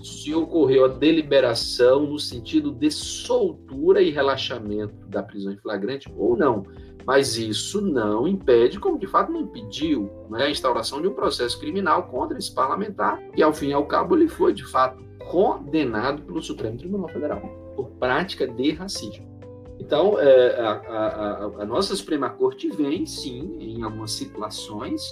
se 0.03 0.33
ocorreu 0.35 0.85
a 0.85 0.89
deliberação 0.89 2.07
no 2.07 2.19
sentido 2.19 2.71
de 2.71 2.91
soltura 2.91 4.01
e 4.03 4.11
relaxamento 4.11 5.07
da 5.09 5.23
prisão 5.23 5.53
em 5.53 5.59
flagrante 5.59 6.13
ou 6.17 6.37
não. 6.37 6.65
Mas 7.07 7.37
isso 7.37 7.81
não 7.81 8.29
impede, 8.29 8.79
como 8.79 8.99
de 8.99 9.07
fato 9.07 9.33
não 9.33 9.41
impediu, 9.41 10.11
né, 10.29 10.45
a 10.45 10.51
instauração 10.51 11.01
de 11.01 11.09
um 11.09 11.15
processo 11.15 11.59
criminal 11.59 12.05
contra 12.05 12.37
esse 12.37 12.53
parlamentar, 12.53 13.23
e 13.35 13.43
ao 13.43 13.53
fim 13.53 13.69
e 13.69 13.73
ao 13.73 13.87
cabo 13.87 14.17
ele 14.17 14.29
foi 14.29 14.53
de 14.53 14.65
fato 14.65 15.03
condenado 15.31 16.23
pelo 16.23 16.43
Supremo 16.43 16.77
Tribunal 16.77 17.09
Federal 17.09 17.41
por 17.75 17.91
prática 17.93 18.47
de 18.47 18.73
racismo. 18.73 19.27
Então, 19.79 20.19
é, 20.19 20.61
a, 20.61 20.71
a, 20.71 21.45
a, 21.63 21.65
nossa 21.65 21.95
Suprema 21.95 22.29
Corte 22.29 22.69
vem, 22.69 23.07
sim, 23.07 23.57
em 23.61 23.83
algumas 23.83 24.11
situações, 24.11 25.03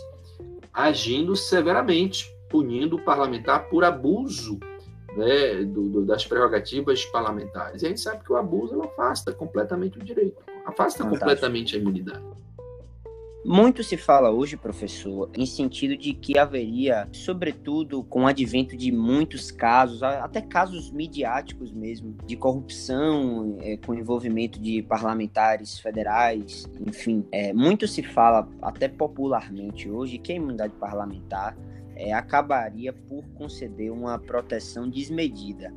agindo 0.72 1.36
severamente, 1.36 2.34
punindo 2.48 2.96
o 2.96 3.02
parlamentar 3.02 3.68
por 3.68 3.84
abuso 3.84 4.58
né, 5.16 5.62
do, 5.62 5.88
do, 5.88 6.04
das 6.04 6.26
prerrogativas 6.26 7.04
parlamentares. 7.06 7.82
E 7.82 7.86
a 7.86 7.88
gente 7.88 8.00
sabe 8.00 8.24
que 8.24 8.32
o 8.32 8.36
abuso 8.36 8.82
afasta 8.82 9.32
completamente 9.32 9.98
o 9.98 10.04
direito, 10.04 10.42
afasta 10.66 11.04
Fantástico. 11.04 11.10
completamente 11.10 11.76
a 11.76 11.78
imunidade. 11.78 12.36
Muito 13.48 13.84
se 13.84 13.96
fala 13.96 14.28
hoje, 14.28 14.56
professor, 14.56 15.30
em 15.32 15.46
sentido 15.46 15.96
de 15.96 16.12
que 16.12 16.36
haveria, 16.36 17.08
sobretudo 17.12 18.02
com 18.02 18.24
o 18.24 18.26
advento 18.26 18.76
de 18.76 18.90
muitos 18.90 19.52
casos, 19.52 20.02
até 20.02 20.40
casos 20.40 20.90
midiáticos 20.90 21.70
mesmo, 21.70 22.16
de 22.26 22.34
corrupção, 22.34 23.56
é, 23.60 23.76
com 23.76 23.94
envolvimento 23.94 24.58
de 24.58 24.82
parlamentares 24.82 25.78
federais, 25.78 26.68
enfim, 26.84 27.24
é, 27.30 27.52
muito 27.52 27.86
se 27.86 28.02
fala, 28.02 28.48
até 28.60 28.88
popularmente 28.88 29.88
hoje, 29.88 30.18
que 30.18 30.32
a 30.32 30.34
imunidade 30.34 30.72
parlamentar 30.80 31.56
é, 31.94 32.12
acabaria 32.12 32.92
por 32.92 33.22
conceder 33.36 33.92
uma 33.92 34.18
proteção 34.18 34.90
desmedida. 34.90 35.72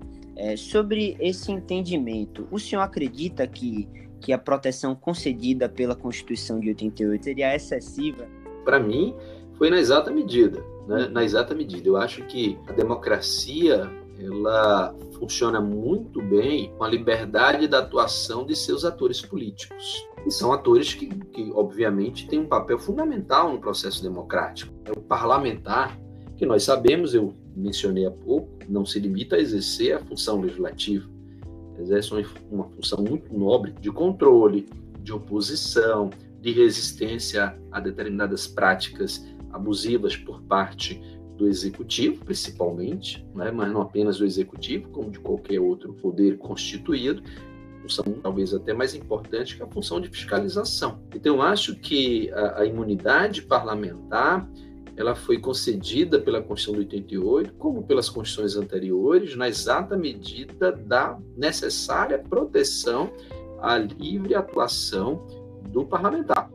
Sobre 0.56 1.18
esse 1.20 1.52
entendimento, 1.52 2.48
o 2.50 2.58
senhor 2.58 2.82
acredita 2.82 3.46
que 3.46 3.90
que 4.20 4.34
a 4.34 4.38
proteção 4.38 4.96
concedida 4.96 5.70
pela 5.70 5.96
Constituição 5.96 6.60
de 6.60 6.70
88 6.70 7.24
seria 7.24 7.56
excessiva? 7.56 8.28
Para 8.64 8.80
mim, 8.80 9.16
foi 9.58 9.70
na 9.70 9.80
exata 9.80 10.12
medida, 10.12 10.64
né? 10.88 11.08
na 11.08 11.24
exata 11.24 11.56
medida. 11.56 11.88
Eu 11.88 11.98
acho 11.98 12.24
que 12.26 12.58
a 12.68 12.72
democracia 12.72 13.90
ela 14.20 14.94
funciona 15.18 15.62
muito 15.62 16.22
bem 16.22 16.74
com 16.78 16.84
a 16.84 16.90
liberdade 16.90 17.68
da 17.68 17.80
atuação 17.80 18.46
de 18.46 18.56
seus 18.56 18.84
atores 18.84 19.22
políticos. 19.22 20.06
E 20.26 20.32
são 20.32 20.52
atores 20.52 20.94
que, 20.94 21.08
que, 21.08 21.52
obviamente, 21.54 22.28
têm 22.28 22.40
um 22.40 22.48
papel 22.48 22.78
fundamental 22.78 23.52
no 23.52 23.60
processo 23.60 24.04
democrático. 24.04 24.74
É 24.84 24.92
o 24.92 25.02
parlamentar, 25.02 25.98
que 26.38 26.46
nós 26.46 26.64
sabemos, 26.64 27.14
eu 27.14 27.34
mencionei 27.56 28.06
há 28.06 28.12
pouco, 28.12 28.50
não 28.68 28.86
se 28.86 29.00
limita 29.00 29.38
a 29.38 29.40
exercer 29.40 29.96
a 29.96 30.00
função 30.00 30.42
legislativa 30.42 31.19
exerce 31.82 32.12
uma 32.52 32.66
função 32.70 33.04
muito 33.04 33.34
nobre 33.38 33.72
de 33.80 33.92
controle, 33.92 34.68
de 35.02 35.14
oposição, 35.14 36.10
de 36.42 36.52
resistência 36.52 37.58
a 37.72 37.80
determinadas 37.80 38.48
práticas 38.48 39.26
abusivas 39.52 40.16
por 40.16 40.42
parte 40.44 41.02
do 41.38 41.48
executivo, 41.48 42.24
principalmente, 42.26 43.26
né? 43.34 43.50
mas 43.50 43.72
não 43.72 43.82
apenas 43.82 44.18
do 44.18 44.26
executivo, 44.26 44.90
como 44.90 45.10
de 45.10 45.20
qualquer 45.20 45.60
outro 45.60 45.94
poder 45.94 46.38
constituído, 46.38 47.24
função 47.82 48.06
talvez 48.22 48.54
até 48.54 48.74
mais 48.74 48.94
importante 48.94 49.56
que 49.56 49.64
a 49.64 49.68
função 49.68 50.00
de 50.00 50.10
fiscalização. 50.10 51.00
Então, 51.16 51.42
acho 51.42 51.76
que 51.76 52.30
a, 52.32 52.62
a 52.62 52.66
imunidade 52.66 53.42
parlamentar 53.42 54.48
ela 55.00 55.16
foi 55.16 55.40
concedida 55.40 56.20
pela 56.20 56.42
Constituição 56.42 56.74
de 56.74 56.80
88, 56.94 57.54
como 57.54 57.82
pelas 57.84 58.10
constituições 58.10 58.62
anteriores, 58.62 59.34
na 59.34 59.48
exata 59.48 59.96
medida 59.96 60.74
da 60.74 61.18
necessária 61.38 62.20
proteção 62.20 63.10
à 63.62 63.78
livre 63.78 64.36
atuação 64.36 65.26
do 65.70 65.86
parlamentar. 65.86 66.52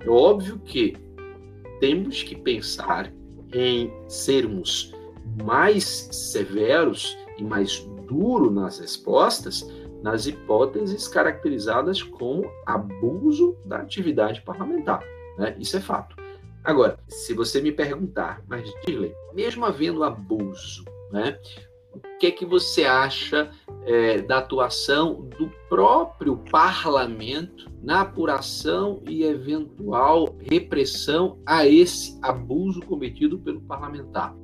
É 0.00 0.08
óbvio 0.08 0.58
que 0.58 0.96
temos 1.78 2.24
que 2.24 2.34
pensar 2.34 3.12
em 3.52 3.92
sermos 4.08 4.92
mais 5.44 6.08
severos 6.10 7.16
e 7.38 7.44
mais 7.44 7.78
duros 8.08 8.52
nas 8.52 8.80
respostas 8.80 9.64
nas 10.02 10.26
hipóteses 10.26 11.06
caracterizadas 11.06 12.02
como 12.02 12.44
abuso 12.66 13.56
da 13.64 13.76
atividade 13.76 14.42
parlamentar. 14.42 15.00
Né? 15.38 15.54
Isso 15.60 15.76
é 15.76 15.80
fato. 15.80 16.23
Agora, 16.64 16.98
se 17.06 17.34
você 17.34 17.60
me 17.60 17.70
perguntar, 17.70 18.42
mas 18.48 18.72
Dirley, 18.86 19.14
mesmo 19.34 19.66
havendo 19.66 20.02
abuso, 20.02 20.82
né, 21.12 21.38
o 21.92 22.18
que 22.18 22.26
é 22.26 22.30
que 22.30 22.46
você 22.46 22.84
acha 22.84 23.50
é, 23.84 24.22
da 24.22 24.38
atuação 24.38 25.28
do 25.38 25.50
próprio 25.68 26.38
parlamento 26.50 27.70
na 27.82 28.00
apuração 28.00 29.02
e 29.06 29.24
eventual 29.24 30.34
repressão 30.40 31.38
a 31.44 31.66
esse 31.66 32.18
abuso 32.22 32.80
cometido 32.80 33.38
pelo 33.38 33.60
parlamentar? 33.60 34.34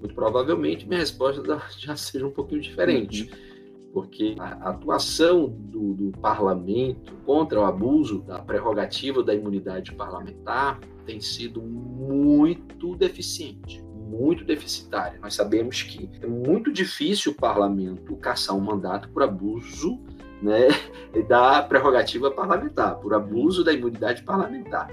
Muito 0.00 0.14
provavelmente 0.14 0.88
minha 0.88 1.00
resposta 1.00 1.42
já 1.78 1.94
seja 1.94 2.26
um 2.26 2.30
pouquinho 2.30 2.62
diferente. 2.62 3.30
Uhum 3.30 3.51
porque 3.92 4.34
a 4.38 4.70
atuação 4.70 5.48
do, 5.48 5.92
do, 5.92 6.18
parlamento 6.18 7.14
contra 7.26 7.60
o 7.60 7.64
abuso 7.64 8.22
da 8.22 8.38
prerrogativa 8.38 9.22
da 9.22 9.34
imunidade 9.34 9.92
parlamentar 9.92 10.80
tem 11.04 11.20
sido 11.20 11.60
muito 11.60 12.96
deficiente, 12.96 13.82
muito 14.08 14.44
deficitária. 14.44 15.18
Nós 15.20 15.34
sabemos 15.34 15.82
que 15.82 16.08
é 16.20 16.26
muito 16.26 16.72
difícil 16.72 17.32
o 17.32 17.34
parlamento 17.34 18.16
caçar 18.16 18.56
um 18.56 18.60
mandato 18.60 19.08
por 19.10 19.22
abuso 19.22 20.00
né, 20.40 20.68
da 21.28 21.62
prerrogativa 21.62 22.30
parlamentar, 22.30 22.96
por 22.96 23.12
abuso 23.12 23.62
da 23.62 23.72
imunidade 23.72 24.22
parlamentar. 24.22 24.90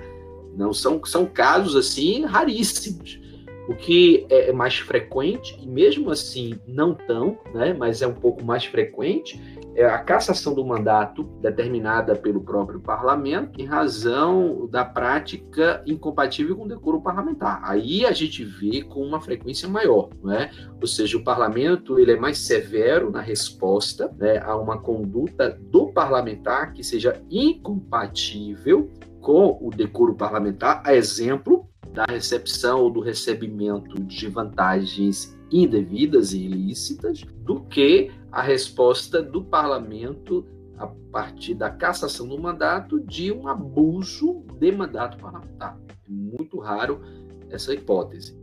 Não 0.58 0.74
são, 0.74 1.04
são 1.06 1.26
casos 1.26 1.76
assim 1.76 2.26
raríssimos. 2.26 3.22
O 3.70 3.76
que 3.76 4.26
é, 4.32 4.50
é 4.50 4.52
mais 4.52 4.80
frequente, 4.80 5.56
e 5.62 5.68
mesmo 5.68 6.10
assim 6.10 6.60
não 6.68 6.96
tão, 6.96 7.38
né, 7.54 7.72
mas 7.72 8.02
é 8.02 8.08
um 8.08 8.16
pouco 8.16 8.44
mais 8.44 8.66
frequente, 8.66 9.40
é 9.76 9.86
a 9.86 10.00
cassação 10.00 10.56
do 10.56 10.66
mandato 10.66 11.24
determinada 11.40 12.16
pelo 12.16 12.42
próprio 12.42 12.80
parlamento 12.80 13.62
em 13.62 13.66
razão 13.66 14.68
da 14.72 14.84
prática 14.84 15.84
incompatível 15.86 16.56
com 16.56 16.64
o 16.64 16.68
decoro 16.68 17.00
parlamentar. 17.00 17.62
Aí 17.64 18.08
a 18.08 18.12
gente 18.12 18.44
vê 18.44 18.82
com 18.82 19.04
uma 19.04 19.22
frequência 19.22 19.70
maior, 19.70 20.10
né? 20.24 20.50
ou 20.82 20.88
seja, 20.88 21.16
o 21.16 21.24
parlamento 21.24 22.00
ele 22.00 22.14
é 22.14 22.20
mais 22.20 22.40
severo 22.40 23.12
na 23.12 23.22
resposta 23.22 24.12
né, 24.18 24.40
a 24.40 24.58
uma 24.58 24.80
conduta 24.80 25.56
do 25.70 25.94
parlamentar 25.94 26.74
que 26.74 26.84
seja 26.84 27.22
incompatível 27.30 28.90
com 29.22 29.60
o 29.62 29.70
decoro 29.70 30.16
parlamentar, 30.16 30.82
a 30.84 30.96
exemplo 30.96 31.69
da 31.94 32.06
recepção 32.06 32.82
ou 32.82 32.90
do 32.90 33.00
recebimento 33.00 34.02
de 34.02 34.28
vantagens 34.28 35.38
indevidas 35.52 36.34
e 36.34 36.46
ilícitas, 36.46 37.24
do 37.44 37.62
que 37.62 38.12
a 38.32 38.42
resposta 38.42 39.22
do 39.22 39.44
parlamento 39.44 40.46
a 40.78 40.88
partir 41.12 41.56
da 41.56 41.70
cassação 41.70 42.28
do 42.28 42.40
mandato 42.40 43.00
de 43.00 43.32
um 43.32 43.48
abuso 43.48 44.44
de 44.60 44.72
mandato 44.72 45.18
parlamentar. 45.18 45.78
É 45.90 46.12
muito 46.12 46.60
raro 46.60 47.02
essa 47.50 47.74
hipótese. 47.74 48.38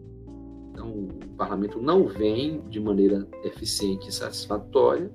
Então, 0.72 0.90
o 0.90 1.08
parlamento 1.36 1.80
não 1.80 2.06
vem 2.06 2.60
de 2.68 2.80
maneira 2.80 3.26
eficiente 3.44 4.08
e 4.08 4.12
satisfatória 4.12 5.10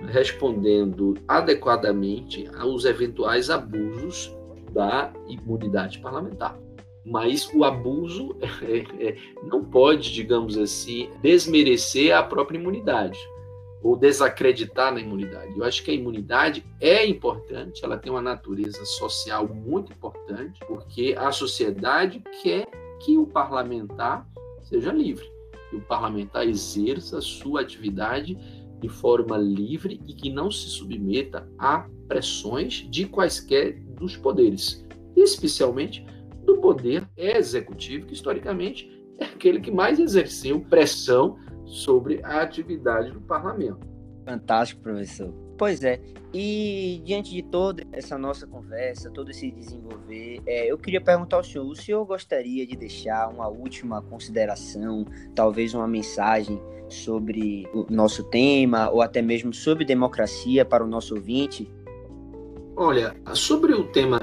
respondendo 0.00 1.14
adequadamente 1.26 2.48
aos 2.56 2.84
eventuais 2.84 3.50
abusos 3.50 4.36
da 4.72 5.12
imunidade 5.28 5.98
parlamentar 6.00 6.58
mas 7.10 7.48
o 7.54 7.64
abuso 7.64 8.36
é, 8.62 9.08
é, 9.08 9.16
não 9.44 9.64
pode, 9.64 10.12
digamos 10.12 10.56
assim, 10.56 11.08
desmerecer 11.22 12.14
a 12.16 12.22
própria 12.22 12.58
imunidade. 12.58 13.18
ou 13.80 13.96
desacreditar 13.96 14.92
na 14.92 15.00
imunidade. 15.00 15.56
Eu 15.56 15.62
acho 15.62 15.84
que 15.84 15.90
a 15.92 15.94
imunidade 15.94 16.64
é 16.80 17.06
importante, 17.06 17.84
ela 17.84 17.96
tem 17.96 18.10
uma 18.10 18.20
natureza 18.20 18.84
social 18.84 19.46
muito 19.46 19.92
importante, 19.92 20.58
porque 20.66 21.14
a 21.16 21.30
sociedade 21.30 22.20
quer 22.42 22.66
que 22.98 23.16
o 23.16 23.24
parlamentar 23.24 24.26
seja 24.62 24.92
livre, 24.92 25.24
que 25.70 25.76
o 25.76 25.80
parlamentar 25.80 26.44
exerça 26.46 27.18
a 27.18 27.22
sua 27.22 27.60
atividade 27.60 28.36
de 28.80 28.88
forma 28.88 29.36
livre 29.36 30.00
e 30.06 30.12
que 30.12 30.30
não 30.30 30.50
se 30.50 30.68
submeta 30.68 31.48
a 31.58 31.88
pressões 32.08 32.86
de 32.90 33.06
quaisquer 33.06 33.78
dos 33.94 34.16
poderes, 34.16 34.84
especialmente 35.16 36.04
do 36.48 36.56
poder 36.58 37.06
executivo, 37.14 38.06
que 38.06 38.14
historicamente 38.14 38.90
é 39.18 39.26
aquele 39.26 39.60
que 39.60 39.70
mais 39.70 40.00
exerceu 40.00 40.60
pressão 40.60 41.38
sobre 41.66 42.20
a 42.24 42.40
atividade 42.40 43.12
do 43.12 43.20
parlamento. 43.20 43.86
Fantástico, 44.24 44.80
professor. 44.80 45.32
Pois 45.58 45.82
é, 45.82 46.00
e 46.32 47.02
diante 47.04 47.30
de 47.30 47.42
toda 47.42 47.82
essa 47.92 48.16
nossa 48.16 48.46
conversa, 48.46 49.10
todo 49.10 49.30
esse 49.30 49.50
desenvolver, 49.50 50.40
é, 50.46 50.70
eu 50.70 50.78
queria 50.78 51.00
perguntar 51.00 51.36
ao 51.36 51.44
senhor: 51.44 51.66
o 51.66 51.74
senhor 51.74 52.04
gostaria 52.06 52.66
de 52.66 52.76
deixar 52.76 53.28
uma 53.28 53.48
última 53.48 54.00
consideração, 54.00 55.04
talvez 55.34 55.74
uma 55.74 55.88
mensagem 55.88 56.60
sobre 56.88 57.68
o 57.74 57.86
nosso 57.90 58.22
tema, 58.24 58.88
ou 58.88 59.02
até 59.02 59.20
mesmo 59.20 59.52
sobre 59.52 59.84
democracia 59.84 60.64
para 60.64 60.82
o 60.82 60.86
nosso 60.86 61.14
ouvinte? 61.14 61.70
Olha, 62.76 63.14
sobre 63.34 63.74
o 63.74 63.84
tema 63.88 64.20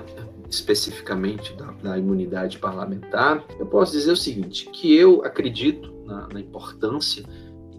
especificamente 0.55 1.53
da, 1.55 1.71
da 1.71 1.97
imunidade 1.97 2.57
parlamentar, 2.57 3.45
eu 3.59 3.65
posso 3.65 3.91
dizer 3.91 4.11
o 4.11 4.17
seguinte: 4.17 4.69
que 4.71 4.95
eu 4.95 5.23
acredito 5.23 5.93
na, 6.05 6.27
na 6.27 6.39
importância 6.39 7.23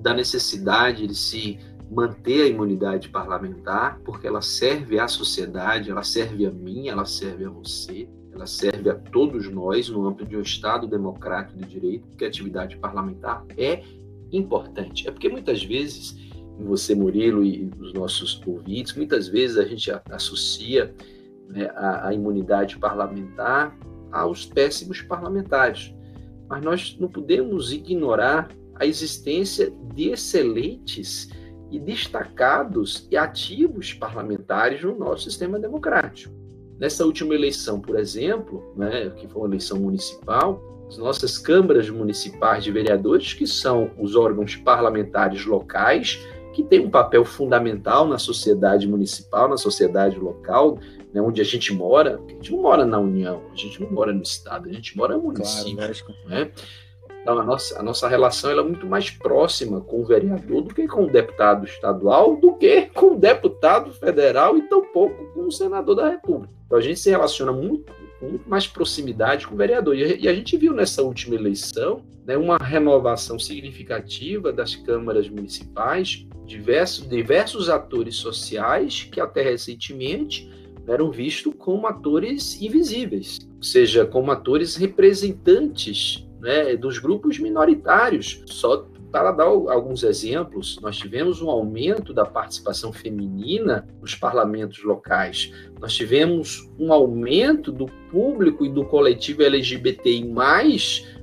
da 0.00 0.14
necessidade 0.14 1.06
de 1.06 1.14
se 1.14 1.58
manter 1.90 2.42
a 2.42 2.46
imunidade 2.46 3.08
parlamentar, 3.08 4.00
porque 4.04 4.26
ela 4.26 4.42
serve 4.42 4.98
à 4.98 5.08
sociedade, 5.08 5.90
ela 5.90 6.02
serve 6.02 6.46
a 6.46 6.50
mim, 6.50 6.88
ela 6.88 7.04
serve 7.04 7.44
a 7.44 7.50
você, 7.50 8.08
ela 8.32 8.46
serve 8.46 8.90
a 8.90 8.94
todos 8.94 9.48
nós 9.48 9.88
no 9.88 10.06
âmbito 10.06 10.26
de 10.26 10.36
um 10.36 10.42
Estado 10.42 10.86
democrático 10.86 11.58
de 11.58 11.68
direito, 11.68 12.06
porque 12.08 12.24
a 12.24 12.28
atividade 12.28 12.76
parlamentar 12.76 13.44
é 13.56 13.82
importante. 14.32 15.08
É 15.08 15.10
porque 15.10 15.28
muitas 15.28 15.62
vezes, 15.62 16.16
você, 16.58 16.94
Murilo, 16.94 17.44
e 17.44 17.70
os 17.80 17.92
nossos 17.92 18.42
ouvintes, 18.44 18.94
muitas 18.94 19.28
vezes 19.28 19.56
a 19.56 19.64
gente 19.64 19.90
associa 20.10 20.94
né, 21.48 21.70
a, 21.74 22.08
a 22.08 22.14
imunidade 22.14 22.78
parlamentar 22.78 23.76
aos 24.12 24.44
péssimos 24.46 25.02
parlamentares. 25.02 25.94
Mas 26.48 26.62
nós 26.62 26.96
não 26.98 27.08
podemos 27.08 27.72
ignorar 27.72 28.48
a 28.74 28.86
existência 28.86 29.72
de 29.94 30.10
excelentes 30.10 31.28
e 31.70 31.78
destacados 31.78 33.08
e 33.10 33.16
ativos 33.16 33.92
parlamentares 33.92 34.82
no 34.82 34.96
nosso 34.96 35.24
sistema 35.24 35.58
democrático. 35.58 36.32
Nessa 36.78 37.04
última 37.04 37.34
eleição, 37.34 37.80
por 37.80 37.98
exemplo, 37.98 38.72
né, 38.76 39.10
que 39.10 39.26
foi 39.26 39.42
uma 39.42 39.48
eleição 39.48 39.78
municipal, 39.78 40.62
as 40.88 40.98
nossas 40.98 41.36
câmaras 41.38 41.90
municipais 41.90 42.62
de 42.62 42.70
vereadores, 42.70 43.32
que 43.32 43.46
são 43.46 43.90
os 43.98 44.14
órgãos 44.14 44.54
parlamentares 44.56 45.44
locais, 45.44 46.24
que 46.56 46.64
têm 46.64 46.80
um 46.80 46.88
papel 46.88 47.22
fundamental 47.22 48.08
na 48.08 48.18
sociedade 48.18 48.88
municipal, 48.88 49.46
na 49.46 49.58
sociedade 49.58 50.18
local, 50.18 50.78
né, 51.12 51.20
onde 51.20 51.38
a 51.42 51.44
gente 51.44 51.70
mora. 51.74 52.18
A 52.26 52.32
gente 52.32 52.50
não 52.50 52.62
mora 52.62 52.86
na 52.86 52.98
União, 52.98 53.42
a 53.52 53.54
gente 53.54 53.78
não 53.78 53.90
mora 53.90 54.10
no 54.10 54.22
Estado, 54.22 54.66
a 54.66 54.72
gente 54.72 54.96
mora 54.96 55.18
no 55.18 55.24
município. 55.24 55.76
Claro, 55.76 55.94
né? 56.24 56.50
Então, 57.20 57.38
a 57.38 57.44
nossa, 57.44 57.78
a 57.78 57.82
nossa 57.82 58.08
relação 58.08 58.50
é 58.50 58.62
muito 58.62 58.86
mais 58.86 59.10
próxima 59.10 59.82
com 59.82 60.00
o 60.00 60.06
vereador 60.06 60.62
do 60.62 60.74
que 60.74 60.88
com 60.88 61.04
o 61.04 61.12
deputado 61.12 61.66
estadual, 61.66 62.36
do 62.36 62.54
que 62.54 62.86
com 62.86 63.08
o 63.08 63.18
deputado 63.18 63.92
federal 63.92 64.56
e 64.56 64.62
tampouco 64.62 65.26
com 65.34 65.48
o 65.48 65.52
senador 65.52 65.94
da 65.94 66.08
República. 66.08 66.54
Então, 66.64 66.78
a 66.78 66.80
gente 66.80 66.98
se 66.98 67.10
relaciona 67.10 67.52
muito, 67.52 67.92
com 68.18 68.38
mais 68.46 68.66
proximidade 68.66 69.46
com 69.46 69.54
o 69.54 69.58
vereador. 69.58 69.96
E 69.96 70.28
a 70.28 70.34
gente 70.34 70.56
viu 70.56 70.72
nessa 70.72 71.02
última 71.02 71.34
eleição 71.34 72.02
né, 72.24 72.36
uma 72.36 72.56
renovação 72.56 73.38
significativa 73.38 74.52
das 74.52 74.74
câmaras 74.74 75.28
municipais, 75.28 76.26
diversos, 76.44 77.08
diversos 77.08 77.68
atores 77.68 78.16
sociais 78.16 79.08
que 79.10 79.20
até 79.20 79.42
recentemente 79.42 80.50
eram 80.86 81.10
vistos 81.10 81.52
como 81.58 81.86
atores 81.86 82.60
invisíveis, 82.62 83.38
ou 83.56 83.62
seja, 83.62 84.06
como 84.06 84.30
atores 84.30 84.76
representantes 84.76 86.26
né, 86.40 86.76
dos 86.76 86.98
grupos 86.98 87.38
minoritários. 87.38 88.42
Só 88.46 88.86
para 89.10 89.30
dar 89.30 89.44
alguns 89.44 90.02
exemplos, 90.02 90.78
nós 90.80 90.96
tivemos 90.96 91.40
um 91.40 91.48
aumento 91.48 92.12
da 92.12 92.24
participação 92.24 92.92
feminina 92.92 93.86
nos 94.00 94.14
parlamentos 94.14 94.82
locais, 94.82 95.52
nós 95.80 95.94
tivemos 95.94 96.68
um 96.78 96.92
aumento 96.92 97.70
do 97.70 97.86
público 98.10 98.64
e 98.64 98.68
do 98.68 98.84
coletivo 98.84 99.42
LGBTI, 99.42 100.24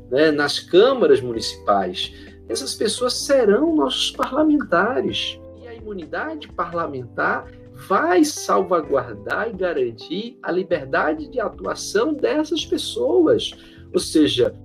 né, 0.10 0.32
nas 0.32 0.60
câmaras 0.60 1.22
municipais. 1.22 2.14
Essas 2.48 2.74
pessoas 2.76 3.14
serão 3.14 3.76
nossos 3.76 4.12
parlamentares. 4.12 5.40
E 5.62 5.68
a 5.68 5.74
imunidade 5.74 6.48
parlamentar 6.50 7.52
vai 7.88 8.24
salvaguardar 8.24 9.50
e 9.50 9.54
garantir 9.54 10.38
a 10.42 10.52
liberdade 10.52 11.28
de 11.28 11.40
atuação 11.40 12.14
dessas 12.14 12.66
pessoas. 12.66 13.52
Ou 13.94 14.00
seja, 14.00 14.56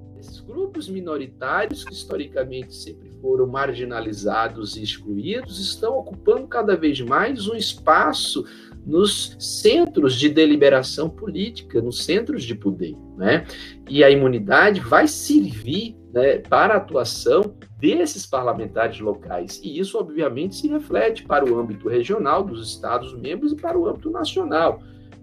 grupos 0.48 0.88
minoritários, 0.88 1.84
que 1.84 1.92
historicamente 1.92 2.74
sempre 2.74 3.07
foram 3.20 3.46
marginalizados 3.46 4.76
e 4.76 4.82
excluídos, 4.82 5.60
estão 5.60 5.98
ocupando 5.98 6.46
cada 6.46 6.76
vez 6.76 7.00
mais 7.00 7.48
um 7.48 7.54
espaço 7.54 8.44
nos 8.86 9.36
centros 9.38 10.14
de 10.14 10.28
deliberação 10.28 11.10
política, 11.10 11.80
nos 11.82 12.04
centros 12.04 12.44
de 12.44 12.54
poder. 12.54 12.96
Né? 13.16 13.46
E 13.88 14.02
a 14.02 14.10
imunidade 14.10 14.80
vai 14.80 15.06
servir 15.06 15.96
né, 16.12 16.38
para 16.38 16.74
a 16.74 16.76
atuação 16.78 17.54
desses 17.78 18.26
parlamentares 18.26 18.98
locais. 18.98 19.60
E 19.62 19.78
isso, 19.78 19.98
obviamente, 19.98 20.56
se 20.56 20.68
reflete 20.68 21.24
para 21.24 21.44
o 21.44 21.58
âmbito 21.58 21.88
regional 21.88 22.42
dos 22.42 22.66
Estados-membros 22.66 23.52
e 23.52 23.56
para 23.56 23.78
o 23.78 23.86
âmbito 23.86 24.10
nacional, 24.10 24.80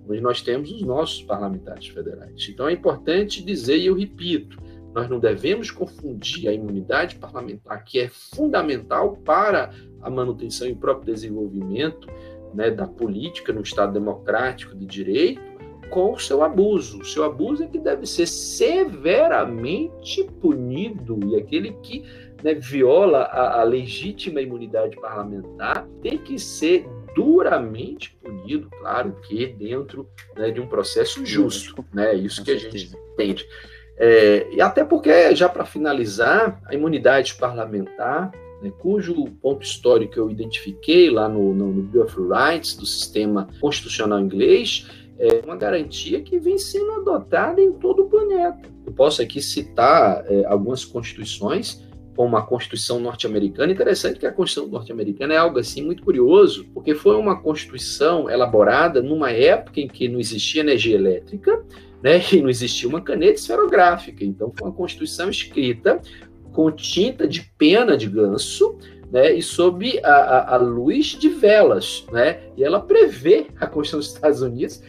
onde 0.07 0.21
nós 0.21 0.41
temos 0.41 0.71
os 0.71 0.81
nossos 0.81 1.23
parlamentares 1.23 1.87
federais. 1.87 2.47
Então, 2.49 2.67
é 2.67 2.73
importante 2.73 3.43
dizer, 3.43 3.77
e 3.77 3.87
eu 3.87 3.95
repito, 3.95 4.57
nós 4.95 5.09
não 5.09 5.19
devemos 5.19 5.69
confundir 5.69 6.47
a 6.47 6.53
imunidade 6.53 7.17
parlamentar, 7.17 7.83
que 7.83 7.99
é 7.99 8.07
fundamental 8.07 9.17
para 9.17 9.71
a 10.01 10.09
manutenção 10.09 10.65
e 10.65 10.71
o 10.71 10.77
próprio 10.77 11.13
desenvolvimento 11.13 12.07
né, 12.53 12.71
da 12.71 12.87
política 12.87 13.51
no 13.51 13.59
Estado 13.59 13.91
democrático 13.91 14.73
de 14.73 14.85
direito, 14.85 15.41
com 15.89 16.13
o 16.13 16.19
seu 16.19 16.41
abuso. 16.41 17.01
O 17.01 17.05
seu 17.05 17.25
abuso 17.25 17.63
é 17.63 17.67
que 17.67 17.77
deve 17.77 18.05
ser 18.05 18.25
severamente 18.25 20.23
punido 20.39 21.19
e 21.27 21.35
aquele 21.35 21.73
que 21.83 22.05
né, 22.41 22.53
viola 22.53 23.23
a, 23.23 23.59
a 23.59 23.63
legítima 23.63 24.39
imunidade 24.39 24.95
parlamentar 24.95 25.85
tem 26.01 26.17
que 26.17 26.39
ser 26.39 26.87
duramente 27.13 28.17
punido, 28.23 28.69
claro 28.79 29.13
que 29.27 29.47
dentro 29.47 30.07
né, 30.37 30.51
de 30.51 30.61
um 30.61 30.67
processo 30.67 31.25
justo, 31.25 31.83
né? 31.93 32.13
Isso 32.13 32.43
que 32.43 32.51
a 32.51 32.57
gente 32.57 32.91
entende. 33.13 33.45
É, 33.97 34.47
e 34.51 34.61
até 34.61 34.83
porque, 34.83 35.35
já 35.35 35.47
para 35.47 35.65
finalizar, 35.65 36.61
a 36.65 36.73
imunidade 36.73 37.35
parlamentar, 37.35 38.31
né, 38.61 38.71
cujo 38.79 39.13
ponto 39.41 39.63
histórico 39.63 40.19
eu 40.19 40.29
identifiquei 40.29 41.09
lá 41.09 41.29
no, 41.29 41.53
no, 41.53 41.71
no 41.71 41.83
Bill 41.83 42.03
of 42.03 42.15
Rights 42.17 42.75
do 42.75 42.85
sistema 42.85 43.47
constitucional 43.59 44.19
inglês, 44.19 44.87
é 45.17 45.41
uma 45.45 45.55
garantia 45.55 46.21
que 46.21 46.37
vem 46.39 46.57
sendo 46.57 46.91
adotada 46.91 47.61
em 47.61 47.71
todo 47.71 48.03
o 48.03 48.09
planeta. 48.09 48.59
Eu 48.85 48.91
posso 48.91 49.21
aqui 49.21 49.41
citar 49.41 50.25
é, 50.27 50.45
algumas 50.45 50.83
constituições, 50.83 51.83
como 52.15 52.37
a 52.37 52.41
Constituição 52.41 52.99
norte-americana. 52.99 53.73
Interessante 53.73 54.19
que 54.19 54.25
a 54.25 54.31
Constituição 54.31 54.71
norte-americana 54.71 55.33
é 55.33 55.37
algo 55.37 55.59
assim 55.59 55.83
muito 55.83 56.01
curioso, 56.03 56.65
porque 56.73 56.95
foi 56.95 57.15
uma 57.17 57.41
Constituição 57.41 58.29
elaborada 58.29 59.01
numa 59.01 59.31
época 59.31 59.81
em 59.81 59.87
que 59.87 60.07
não 60.07 60.19
existia 60.19 60.61
energia 60.61 60.95
elétrica, 60.95 61.61
né? 62.05 62.21
E 62.31 62.39
não 62.39 62.51
existia 62.51 62.87
uma 62.87 63.01
caneta 63.01 63.39
esferográfica. 63.39 64.23
Então, 64.23 64.53
foi 64.55 64.67
uma 64.67 64.75
Constituição 64.75 65.27
escrita 65.27 65.99
com 66.53 66.71
tinta 66.71 67.27
de 67.27 67.51
pena 67.57 67.97
de 67.97 68.07
ganso, 68.07 68.77
né, 69.11 69.33
e 69.33 69.41
sob 69.41 69.99
a, 70.03 70.11
a, 70.11 70.53
a, 70.53 70.57
luz 70.57 71.07
de 71.07 71.29
velas, 71.29 72.05
né, 72.11 72.41
e 72.55 72.63
ela 72.63 72.79
prevê 72.79 73.47
a 73.59 73.65
Constituição 73.65 73.99
dos 73.99 74.13
Estados 74.13 74.41
Unidos, 74.41 74.83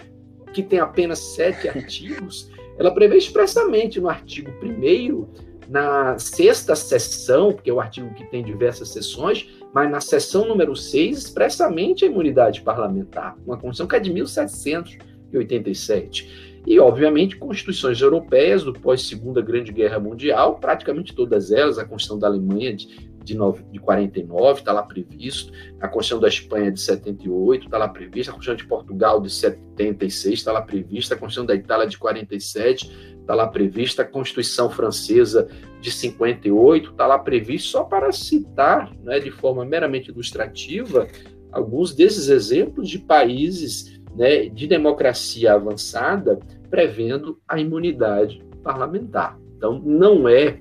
que 0.53 0.63
tem 0.63 0.79
apenas 0.79 1.19
sete 1.19 1.67
artigos, 1.69 2.51
ela 2.79 2.93
prevê 2.93 3.17
expressamente 3.17 3.99
no 3.99 4.11
artigo 4.11 4.51
1 4.63 5.27
na 5.69 6.19
sexta 6.19 6.77
seção, 6.77 7.53
porque 7.53 7.71
é 7.71 7.73
o 7.73 7.81
artigo 7.81 8.13
que 8.15 8.27
tem 8.27 8.45
diversas 8.45 8.91
seções, 8.91 9.49
mas 9.73 9.91
na 9.91 10.01
seção 10.01 10.47
número 10.47 10.77
6, 10.77 11.19
expressamente 11.19 12.05
a 12.05 12.09
imunidade 12.09 12.61
parlamentar, 12.61 13.35
uma 13.47 13.57
Constituição 13.57 13.87
que 13.87 13.97
é 13.97 14.01
de 14.01 14.13
1787. 14.13 16.56
E, 16.67 16.81
obviamente, 16.81 17.37
constituições 17.37 18.01
europeias 18.01 18.65
do 18.65 18.73
pós-Segunda 18.73 19.41
Grande 19.41 19.73
Guerra 19.73 20.01
Mundial, 20.01 20.59
praticamente 20.59 21.15
todas 21.15 21.53
elas, 21.53 21.79
a 21.79 21.85
Constituição 21.85 22.19
da 22.19 22.27
Alemanha 22.27 22.75
de 22.75 23.17
de, 23.27 23.37
de 23.73 23.81
49, 23.81 24.61
está 24.61 24.73
lá 24.73 24.85
previsto, 24.85 25.53
a 25.81 25.89
Constituição 25.89 26.21
da 26.21 26.29
Espanha 26.29 26.71
de 26.71 26.81
78 26.81 27.67
está 27.67 27.77
lá 27.77 27.89
prevista, 27.89 28.31
a 28.31 28.35
Constituição 28.35 28.65
de 28.65 28.69
Portugal 28.69 29.21
de 29.21 29.31
76 29.31 30.35
está 30.35 30.53
lá 30.53 30.63
prevista, 30.63 31.15
a 31.15 31.19
Constituição 31.19 31.45
da 31.45 31.55
Itália 31.55 31.89
de 31.89 31.99
47 31.99 33.17
está 33.21 33.35
lá 33.35 33.49
prevista, 33.49 34.03
a 34.03 34.05
Constituição 34.05 34.71
Francesa 34.71 35.49
de 35.81 35.91
58 35.91 36.91
está 36.93 37.07
lá 37.07 37.19
previsto, 37.19 37.69
só 37.69 37.83
para 37.83 38.13
citar, 38.13 38.95
né, 39.03 39.19
de 39.19 39.33
forma 39.33 39.65
meramente 39.65 40.11
ilustrativa, 40.11 41.09
alguns 41.51 41.93
desses 41.93 42.29
exemplos 42.29 42.89
de 42.89 43.01
países 43.01 44.01
né, 44.15 44.49
de 44.49 44.69
democracia 44.69 45.55
avançada 45.55 46.39
prevendo 46.71 47.39
a 47.49 47.59
imunidade 47.59 48.45
parlamentar. 48.63 49.39
Então, 49.57 49.81
não 49.85 50.29
é 50.29 50.59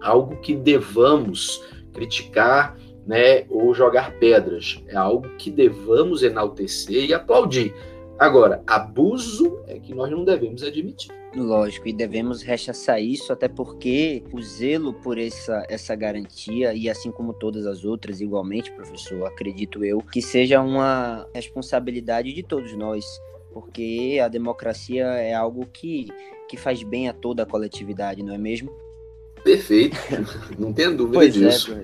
algo 0.00 0.36
que 0.36 0.54
devamos 0.54 1.62
criticar 1.92 2.76
né, 3.06 3.44
ou 3.48 3.74
jogar 3.74 4.12
pedras, 4.18 4.82
é 4.86 4.96
algo 4.96 5.28
que 5.36 5.50
devamos 5.50 6.22
enaltecer 6.22 7.06
e 7.06 7.14
aplaudir. 7.14 7.74
Agora, 8.18 8.62
abuso 8.66 9.58
é 9.66 9.78
que 9.78 9.94
nós 9.94 10.10
não 10.10 10.24
devemos 10.24 10.62
admitir. 10.62 11.10
Lógico, 11.34 11.88
e 11.88 11.92
devemos 11.92 12.42
rechaçar 12.42 13.00
isso, 13.00 13.32
até 13.32 13.48
porque 13.48 14.24
o 14.32 14.42
zelo 14.42 14.92
por 14.92 15.16
essa, 15.16 15.64
essa 15.68 15.94
garantia, 15.94 16.74
e 16.74 16.90
assim 16.90 17.10
como 17.12 17.32
todas 17.32 17.66
as 17.66 17.84
outras, 17.84 18.20
igualmente, 18.20 18.72
professor, 18.72 19.24
acredito 19.26 19.84
eu, 19.84 19.98
que 19.98 20.20
seja 20.20 20.60
uma 20.60 21.26
responsabilidade 21.32 22.32
de 22.32 22.42
todos 22.42 22.76
nós, 22.76 23.04
porque 23.52 24.18
a 24.22 24.28
democracia 24.28 25.04
é 25.04 25.34
algo 25.34 25.66
que, 25.66 26.08
que 26.48 26.56
faz 26.56 26.82
bem 26.82 27.08
a 27.08 27.12
toda 27.12 27.42
a 27.42 27.46
coletividade, 27.46 28.22
não 28.22 28.34
é 28.34 28.38
mesmo? 28.38 28.70
Perfeito, 29.42 29.96
não 30.58 30.72
tenha 30.72 30.90
dúvida 30.90 31.18
pois 31.18 31.36
é, 31.36 31.48
disso. 31.48 31.74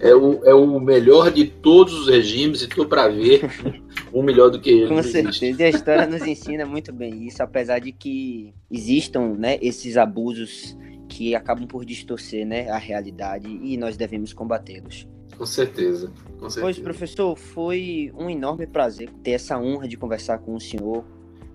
É, 0.00 0.08
é, 0.10 0.14
o, 0.14 0.44
é 0.44 0.54
o 0.54 0.78
melhor 0.78 1.30
de 1.30 1.46
todos 1.46 1.94
os 1.94 2.08
regimes 2.08 2.60
e 2.60 2.64
estou 2.64 2.86
para 2.86 3.08
ver 3.08 3.42
um 4.12 4.22
melhor 4.22 4.50
do 4.50 4.60
que 4.60 4.70
ele. 4.70 4.88
Com 4.88 5.02
certeza, 5.02 5.62
e 5.62 5.64
a 5.64 5.70
história 5.70 6.06
nos 6.06 6.26
ensina 6.26 6.66
muito 6.66 6.92
bem 6.92 7.26
isso, 7.26 7.42
apesar 7.42 7.78
de 7.78 7.92
que 7.92 8.52
existam 8.70 9.34
né, 9.38 9.58
esses 9.62 9.96
abusos 9.96 10.76
que 11.08 11.34
acabam 11.34 11.66
por 11.66 11.84
distorcer 11.84 12.46
né, 12.46 12.70
a 12.70 12.78
realidade 12.78 13.48
e 13.48 13.76
nós 13.76 13.96
devemos 13.96 14.32
combatê-los. 14.32 15.08
Com 15.40 15.46
certeza, 15.46 16.12
com 16.38 16.50
certeza. 16.50 16.60
Pois, 16.60 16.78
professor, 16.78 17.34
foi 17.34 18.12
um 18.14 18.28
enorme 18.28 18.66
prazer 18.66 19.10
ter 19.22 19.32
essa 19.32 19.58
honra 19.58 19.88
de 19.88 19.96
conversar 19.96 20.38
com 20.38 20.54
o 20.54 20.60
senhor. 20.60 21.02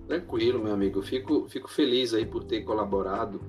Tranquilo, 0.08 0.62
meu 0.62 0.72
amigo. 0.72 1.00
Fico, 1.02 1.48
fico 1.48 1.70
feliz 1.70 2.12
aí 2.12 2.26
por 2.26 2.42
ter 2.44 2.62
colaborado 2.62 3.40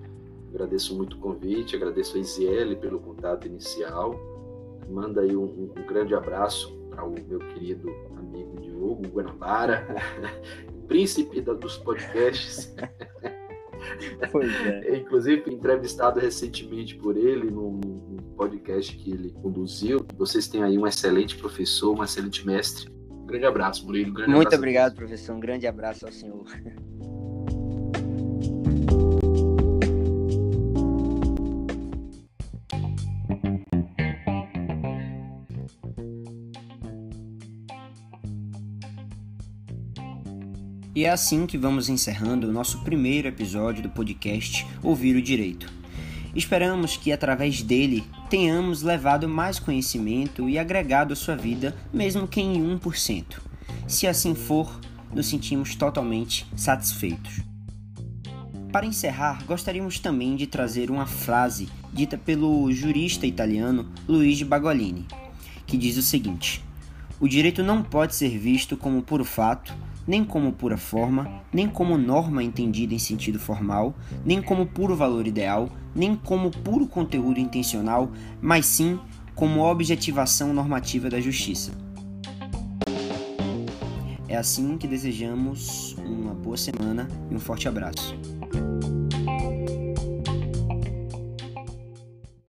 Agradeço 0.58 0.96
muito 0.96 1.18
o 1.18 1.20
convite, 1.20 1.76
agradeço 1.76 2.18
a 2.18 2.20
Isiele 2.20 2.76
pelo 2.76 3.00
contato 3.00 3.46
inicial. 3.46 4.20
Manda 4.90 5.22
aí 5.22 5.36
um, 5.36 5.72
um 5.78 5.86
grande 5.86 6.16
abraço 6.16 6.74
para 6.90 7.06
o 7.06 7.14
meu 7.28 7.40
querido 7.40 7.90
amigo 8.18 8.60
Diogo 8.62 9.08
Guanabara, 9.08 9.86
príncipe 10.88 11.42
dos 11.42 11.78
podcasts. 11.78 12.74
Pois 14.32 14.52
é. 14.66 14.98
Inclusive, 14.98 15.54
entrevistado 15.54 16.20
recentemente 16.20 16.96
por 16.96 17.18
ele 17.18 17.52
num, 17.52 17.80
podcast 18.38 18.96
que 18.96 19.12
ele 19.12 19.32
conduziu. 19.32 20.06
Vocês 20.16 20.48
têm 20.48 20.64
aí 20.64 20.78
um 20.78 20.86
excelente 20.86 21.36
professor, 21.36 21.98
um 21.98 22.04
excelente 22.04 22.46
mestre. 22.46 22.90
Um 23.10 23.26
grande 23.26 23.46
abraço, 23.46 23.86
Murilo. 23.86 24.12
Um 24.12 24.14
grande 24.14 24.32
Muito 24.32 24.48
abraço 24.48 24.58
obrigado, 24.58 24.96
professor. 24.96 25.36
Um 25.36 25.40
grande 25.40 25.68
abraço 25.68 26.06
ao 26.06 26.12
senhor. 26.12 26.46
E 40.96 41.06
é 41.06 41.12
assim 41.12 41.46
que 41.46 41.60
vamos 41.60 41.90
encerrando 41.90 42.50
o 42.50 42.52
nosso 42.52 42.84
primeiro 42.84 43.28
episódio 43.28 43.84
do 43.84 43.90
podcast 43.90 44.66
Ouvir 44.82 45.16
o 45.16 45.22
Direito. 45.22 45.72
Esperamos 46.36 46.98
que 46.98 47.12
através 47.12 47.62
dele 47.62 48.04
tenhamos 48.30 48.82
levado 48.82 49.28
mais 49.28 49.60
conhecimento 49.60 50.50
e 50.50 50.60
agregado 50.60 51.14
à 51.14 51.16
sua 51.16 51.36
vida, 51.36 51.76
mesmo 51.94 52.28
que 52.28 52.42
em 52.42 52.62
1%. 52.78 53.40
Se 53.88 54.06
assim 54.06 54.36
for, 54.36 54.80
nos 55.14 55.28
sentimos 55.28 55.76
totalmente 55.76 56.46
satisfeitos. 56.56 57.42
Para 58.72 58.86
encerrar, 58.86 59.44
gostaríamos 59.46 59.98
também 60.00 60.36
de 60.36 60.46
trazer 60.46 60.92
uma 60.92 61.06
frase 61.06 61.70
dita 61.94 62.18
pelo 62.18 62.72
jurista 62.72 63.26
italiano 63.26 63.90
Luigi 64.08 64.44
Bagolini, 64.44 65.06
que 65.66 65.78
diz 65.78 65.98
o 65.98 66.02
seguinte: 66.02 66.64
O 67.20 67.28
direito 67.28 67.64
não 67.64 67.82
pode 67.82 68.14
ser 68.14 68.38
visto 68.38 68.76
como 68.76 69.02
puro 69.02 69.24
fato, 69.24 69.74
nem 70.08 70.24
como 70.24 70.54
pura 70.54 70.78
forma, 70.78 71.42
nem 71.52 71.68
como 71.68 71.98
norma 71.98 72.42
entendida 72.42 72.94
em 72.94 73.00
sentido 73.00 73.38
formal, 73.38 73.94
nem 74.26 74.42
como 74.42 74.66
puro 74.66 74.96
valor 74.96 75.28
ideal, 75.28 75.70
nem 75.94 76.16
como 76.16 76.50
puro 76.50 76.88
conteúdo 76.88 77.40
intencional, 77.40 78.10
mas 78.42 78.66
sim 78.66 78.98
como 79.36 79.62
objetivação 79.62 80.54
normativa 80.54 81.10
da 81.10 81.20
justiça. 81.20 81.72
É 84.28 84.36
assim 84.36 84.78
que 84.78 84.88
desejamos 84.88 85.96
uma 86.06 86.34
boa 86.34 86.58
semana 86.58 87.08
e 87.30 87.36
um 87.36 87.40
forte 87.40 87.68
abraço. 87.68 88.37